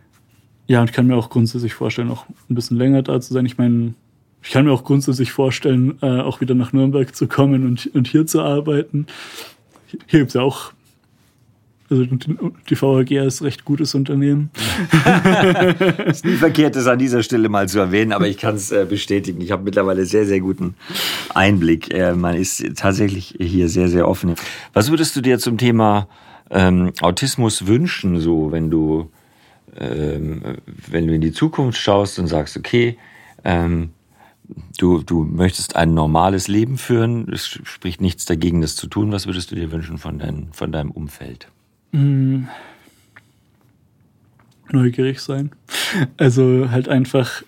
Ja, 0.73 0.81
und 0.81 0.89
ich 0.89 0.97
kann 0.97 1.07
mir 1.07 1.17
auch 1.17 1.29
grundsätzlich 1.29 1.75
vorstellen, 1.75 2.11
auch 2.11 2.25
ein 2.49 2.55
bisschen 2.55 2.79
länger 2.79 3.03
da 3.03 3.21
zu 3.21 3.35
sein. 3.35 3.45
Ich 3.45 3.59
meine, 3.59 3.93
ich 4.43 4.53
kann 4.53 4.65
mir 4.65 4.73
auch 4.73 4.85
grundsätzlich 4.85 5.31
vorstellen, 5.31 5.99
äh, 6.01 6.21
auch 6.21 6.41
wieder 6.41 6.55
nach 6.55 6.73
Nürnberg 6.73 7.15
zu 7.15 7.27
kommen 7.27 7.67
und, 7.67 7.91
und 7.95 8.09
hier 8.09 8.27
zu 8.27 8.41
arbeiten. 8.41 9.07
Hier 10.07 10.21
gibt 10.21 10.29
es 10.29 10.35
ja 10.35 10.41
auch 10.41 10.73
also 11.91 12.07
die 12.71 12.75
VHG 12.75 13.19
ist 13.27 13.43
ein 13.43 13.45
recht 13.45 13.67
gutes 13.67 13.95
Unternehmen. 13.95 14.49
ist 16.07 16.25
nie 16.25 16.37
verkehrt, 16.37 16.75
das 16.75 16.87
an 16.87 16.99
dieser 16.99 17.23
Stelle 17.23 17.51
mal 17.51 17.69
zu 17.69 17.79
erwähnen, 17.79 18.15
aber 18.15 18.27
ich 18.27 18.39
kann 18.39 18.55
es 18.55 18.73
äh, 18.73 18.87
bestätigen. 18.89 19.43
Ich 19.43 19.51
habe 19.51 19.65
mittlerweile 19.65 20.07
sehr, 20.07 20.25
sehr 20.25 20.41
guten 20.41 20.75
Einblick. 21.35 21.93
Äh, 21.93 22.15
man 22.15 22.35
ist 22.35 22.65
tatsächlich 22.77 23.35
hier 23.39 23.69
sehr, 23.69 23.91
sehr 23.91 24.09
offen. 24.09 24.37
Was 24.73 24.91
würdest 24.91 25.15
du 25.17 25.21
dir 25.21 25.39
zum 25.39 25.59
Thema 25.59 26.09
ähm, 26.51 26.93
Autismus 27.03 27.67
wünschen, 27.67 28.21
so 28.21 28.53
wenn 28.53 28.71
du, 28.71 29.11
ähm, 29.77 30.43
wenn 30.67 31.07
du 31.07 31.15
in 31.15 31.21
die 31.21 31.33
Zukunft 31.33 31.79
schaust 31.79 32.19
und 32.19 32.27
sagst, 32.27 32.57
okay, 32.57 32.99
ähm, 33.45 33.91
du, 34.79 35.03
du 35.03 35.25
möchtest 35.25 35.77
ein 35.77 35.95
normales 35.95 36.49
Leben 36.49 36.79
führen, 36.79 37.29
es 37.33 37.47
spricht 37.47 38.01
nichts 38.01 38.25
dagegen, 38.25 38.61
das 38.61 38.77
zu 38.77 38.87
tun. 38.87 39.13
Was 39.13 39.27
würdest 39.27 39.51
du 39.51 39.55
dir 39.55 39.73
wünschen 39.73 39.99
von, 39.99 40.19
dein, 40.19 40.49
von 40.53 40.73
deinem 40.73 40.91
Umfeld? 40.91 41.49
Hm. 41.93 42.49
neugierig 44.71 45.21
sein. 45.21 45.51
Also 46.17 46.71
halt 46.71 46.89
einfach, 46.89 47.43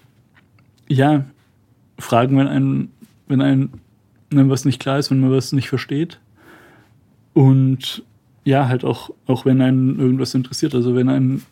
ja, 0.88 1.24
fragen, 1.98 2.36
wenn 2.36 2.48
ein, 2.48 2.88
wenn 3.26 3.40
ein, 3.40 3.70
wenn 4.30 4.50
was 4.50 4.64
nicht 4.64 4.80
klar 4.80 4.98
ist, 4.98 5.10
wenn 5.10 5.20
man 5.20 5.30
was 5.30 5.52
nicht 5.52 5.68
versteht. 5.68 6.20
Und 7.32 8.02
ja, 8.44 8.68
halt 8.68 8.84
auch, 8.84 9.10
auch 9.26 9.46
wenn 9.46 9.60
einen 9.62 9.98
irgendwas 9.98 10.34
interessiert. 10.34 10.74
Also 10.74 10.94
wenn 10.94 11.08
ein, 11.08 11.42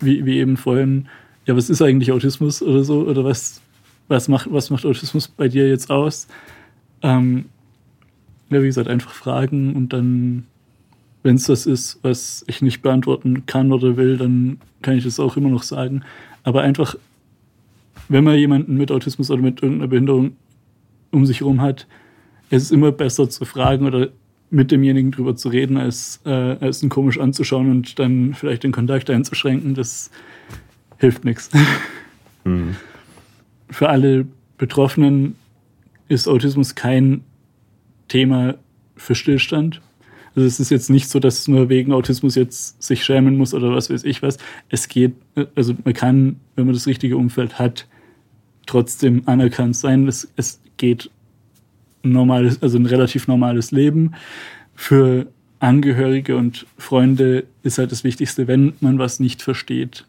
wie, 0.00 0.24
wie 0.24 0.38
eben 0.38 0.56
vorhin, 0.56 1.08
ja, 1.46 1.56
was 1.56 1.70
ist 1.70 1.82
eigentlich 1.82 2.12
Autismus 2.12 2.62
oder 2.62 2.84
so? 2.84 3.02
Oder 3.02 3.24
was, 3.24 3.60
was 4.08 4.28
macht, 4.28 4.52
was 4.52 4.70
macht 4.70 4.84
Autismus 4.84 5.28
bei 5.28 5.48
dir 5.48 5.68
jetzt 5.68 5.90
aus? 5.90 6.28
Ähm, 7.02 7.46
ja, 8.50 8.60
wie 8.62 8.66
gesagt, 8.66 8.88
einfach 8.88 9.12
fragen 9.12 9.74
und 9.74 9.92
dann 9.92 10.44
wenn 11.22 11.36
es 11.36 11.44
das 11.44 11.66
ist, 11.66 11.98
was 12.02 12.44
ich 12.46 12.62
nicht 12.62 12.82
beantworten 12.82 13.44
kann 13.46 13.72
oder 13.72 13.96
will, 13.96 14.16
dann 14.16 14.58
kann 14.82 14.96
ich 14.96 15.04
das 15.04 15.20
auch 15.20 15.36
immer 15.36 15.50
noch 15.50 15.62
sagen. 15.62 16.02
Aber 16.42 16.62
einfach, 16.62 16.96
wenn 18.08 18.24
man 18.24 18.38
jemanden 18.38 18.76
mit 18.76 18.90
Autismus 18.90 19.30
oder 19.30 19.42
mit 19.42 19.62
irgendeiner 19.62 19.88
Behinderung 19.88 20.36
um 21.10 21.26
sich 21.26 21.40
herum 21.40 21.60
hat, 21.60 21.86
es 22.48 22.62
ist 22.62 22.72
immer 22.72 22.92
besser 22.92 23.28
zu 23.28 23.44
fragen 23.44 23.86
oder 23.86 24.08
mit 24.50 24.70
demjenigen 24.70 25.12
drüber 25.12 25.36
zu 25.36 25.48
reden, 25.48 25.76
als, 25.76 26.20
äh, 26.24 26.30
als 26.30 26.82
ihn 26.82 26.88
komisch 26.88 27.18
anzuschauen 27.18 27.70
und 27.70 27.98
dann 27.98 28.34
vielleicht 28.34 28.64
den 28.64 28.72
Kontakt 28.72 29.08
einzuschränken. 29.08 29.74
Das 29.74 30.10
hilft 30.98 31.24
nichts. 31.24 31.50
Mhm. 32.42 32.76
Für 33.68 33.90
alle 33.90 34.26
Betroffenen 34.56 35.34
ist 36.08 36.26
Autismus 36.26 36.74
kein 36.74 37.22
Thema 38.08 38.54
für 38.96 39.14
Stillstand. 39.14 39.82
Also 40.34 40.46
es 40.46 40.58
ist 40.58 40.70
jetzt 40.70 40.88
nicht 40.88 41.10
so, 41.10 41.18
dass 41.18 41.48
nur 41.48 41.68
wegen 41.68 41.92
Autismus 41.92 42.34
jetzt 42.34 42.82
sich 42.82 43.04
schämen 43.04 43.36
muss 43.36 43.52
oder 43.52 43.74
was 43.74 43.90
weiß 43.90 44.04
ich 44.04 44.22
was. 44.22 44.38
Es 44.70 44.88
geht, 44.88 45.12
also 45.54 45.74
man 45.84 45.92
kann, 45.92 46.36
wenn 46.56 46.64
man 46.64 46.74
das 46.74 46.86
richtige 46.86 47.16
Umfeld 47.18 47.58
hat, 47.58 47.86
trotzdem 48.66 49.22
anerkannt 49.26 49.76
sein. 49.76 50.08
Es, 50.08 50.32
es 50.36 50.60
geht 50.76 51.10
ein 52.04 52.12
normales, 52.12 52.62
also 52.62 52.78
ein 52.78 52.86
relativ 52.86 53.28
normales 53.28 53.70
Leben. 53.70 54.12
Für 54.74 55.26
Angehörige 55.58 56.36
und 56.36 56.66
Freunde 56.78 57.44
ist 57.62 57.78
halt 57.78 57.92
das 57.92 58.04
Wichtigste, 58.04 58.48
wenn 58.48 58.72
man 58.80 58.98
was 58.98 59.20
nicht 59.20 59.42
versteht, 59.42 60.06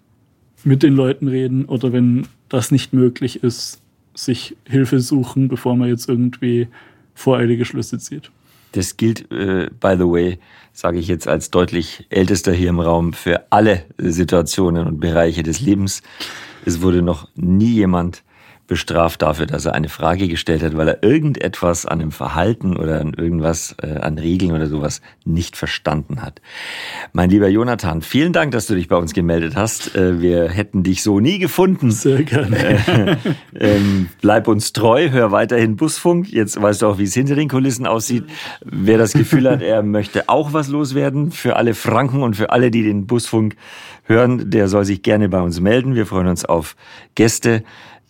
mit 0.64 0.84
den 0.84 0.96
Leuten 0.96 1.28
reden 1.28 1.66
oder 1.66 1.92
wenn 1.92 2.28
das 2.50 2.72
nicht 2.72 2.94
möglich 2.94 3.44
ist, 3.44 3.82
sich 4.14 4.56
Hilfe 4.66 5.00
suchen, 5.00 5.48
bevor 5.48 5.76
man 5.76 5.90
jetzt 5.90 6.08
irgendwie 6.08 6.68
voreilige 7.14 7.66
Schlüsse 7.66 7.98
zieht. 8.00 8.32
Das 8.74 8.96
gilt, 8.96 9.30
äh, 9.32 9.70
by 9.80 9.96
the 9.98 10.06
way, 10.06 10.40
sage 10.72 11.00
ich 11.00 11.08
jetzt 11.08 11.28
als 11.28 11.52
deutlich 11.52 12.06
ältester 12.10 12.54
hier 12.54 12.70
im 12.70 12.80
Raum, 12.80 13.14
für 13.14 13.46
alle 13.50 13.84
Situationen 13.98 14.88
und 14.88 15.00
Bereiche 15.00 15.44
des 15.44 15.60
Lebens. 15.60 16.02
Es 16.66 16.82
wurde 16.82 17.02
noch 17.02 17.28
nie 17.36 17.74
jemand 17.74 18.24
bestraft 18.72 19.22
dafür, 19.22 19.48
dass 19.48 19.66
er 19.66 19.74
eine 19.74 19.90
Frage 19.90 20.30
gestellt 20.30 20.64
hat, 20.64 20.78
weil 20.78 20.88
er 20.88 21.04
irgendetwas 21.04 21.86
an 21.86 22.00
dem 22.00 22.14
Verhalten 22.14 22.78
oder 22.78 23.02
an 23.02 23.14
irgendwas, 23.14 23.76
äh, 23.82 23.98
an 23.98 24.18
Regeln 24.18 24.54
oder 24.54 24.68
sowas 24.68 25.02
nicht 25.26 25.58
verstanden 25.58 26.22
hat. 26.22 26.40
Mein 27.12 27.30
lieber 27.30 27.50
Jonathan, 27.50 28.02
vielen 28.02 28.32
Dank, 28.32 28.54
dass 28.54 28.68
du 28.68 28.76
dich 28.76 28.88
bei 28.88 28.96
uns 28.96 29.14
gemeldet 29.14 29.58
hast. 29.58 29.94
Äh, 29.98 30.22
wir 30.22 30.48
hätten 30.48 30.84
dich 30.84 31.04
so 31.04 31.20
nie 31.20 31.38
gefunden. 31.38 31.92
Sehr 31.92 32.24
gerne. 32.24 33.18
ähm, 33.60 34.08
bleib 34.22 34.48
uns 34.48 34.72
treu, 34.72 35.10
hör 35.10 35.34
weiterhin 35.34 35.76
Busfunk. 35.76 36.32
Jetzt 36.32 36.62
weißt 36.62 36.82
du 36.82 36.88
auch, 36.88 36.98
wie 36.98 37.04
es 37.04 37.14
hinter 37.14 37.36
den 37.36 37.50
Kulissen 37.50 37.86
aussieht. 37.86 38.24
Wer 38.64 38.98
das 38.98 39.12
Gefühl 39.12 39.50
hat, 39.50 39.62
er 39.62 39.84
möchte 39.84 40.30
auch 40.30 40.54
was 40.54 40.70
loswerden 40.70 41.32
für 41.32 41.58
alle 41.58 41.74
Franken 41.74 42.24
und 42.24 42.38
für 42.38 42.52
alle, 42.52 42.72
die 42.72 42.84
den 42.84 43.06
Busfunk 43.06 43.58
hören, 44.06 44.50
der 44.50 44.70
soll 44.70 44.86
sich 44.86 45.02
gerne 45.04 45.28
bei 45.28 45.42
uns 45.42 45.60
melden. 45.60 45.94
Wir 45.94 46.06
freuen 46.06 46.28
uns 46.28 46.46
auf 46.46 46.78
Gäste 47.16 47.64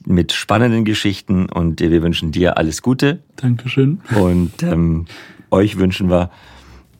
mit 0.05 0.31
spannenden 0.31 0.85
Geschichten 0.85 1.47
und 1.47 1.79
wir 1.79 2.01
wünschen 2.01 2.31
dir 2.31 2.57
alles 2.57 2.81
Gute. 2.81 3.19
Dankeschön. 3.35 4.01
Und 4.15 4.63
ähm, 4.63 5.05
euch 5.51 5.77
wünschen 5.77 6.09
wir 6.09 6.29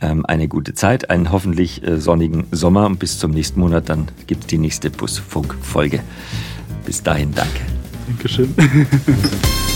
ähm, 0.02 0.26
eine 0.26 0.48
gute 0.48 0.74
Zeit, 0.74 1.10
einen 1.10 1.32
hoffentlich 1.32 1.86
äh, 1.86 2.00
sonnigen 2.00 2.46
Sommer 2.52 2.86
und 2.86 3.00
bis 3.00 3.20
zum 3.20 3.32
nächsten 3.32 3.60
Monat, 3.60 3.90
dann 3.90 4.08
gibt 4.28 4.42
es 4.42 4.48
die 4.48 4.58
nächste 4.58 4.90
Busfunk-Folge. 4.90 6.02
Bis 6.86 7.04
dahin, 7.04 7.34
danke. 7.34 7.62
Dankeschön. 8.08 8.54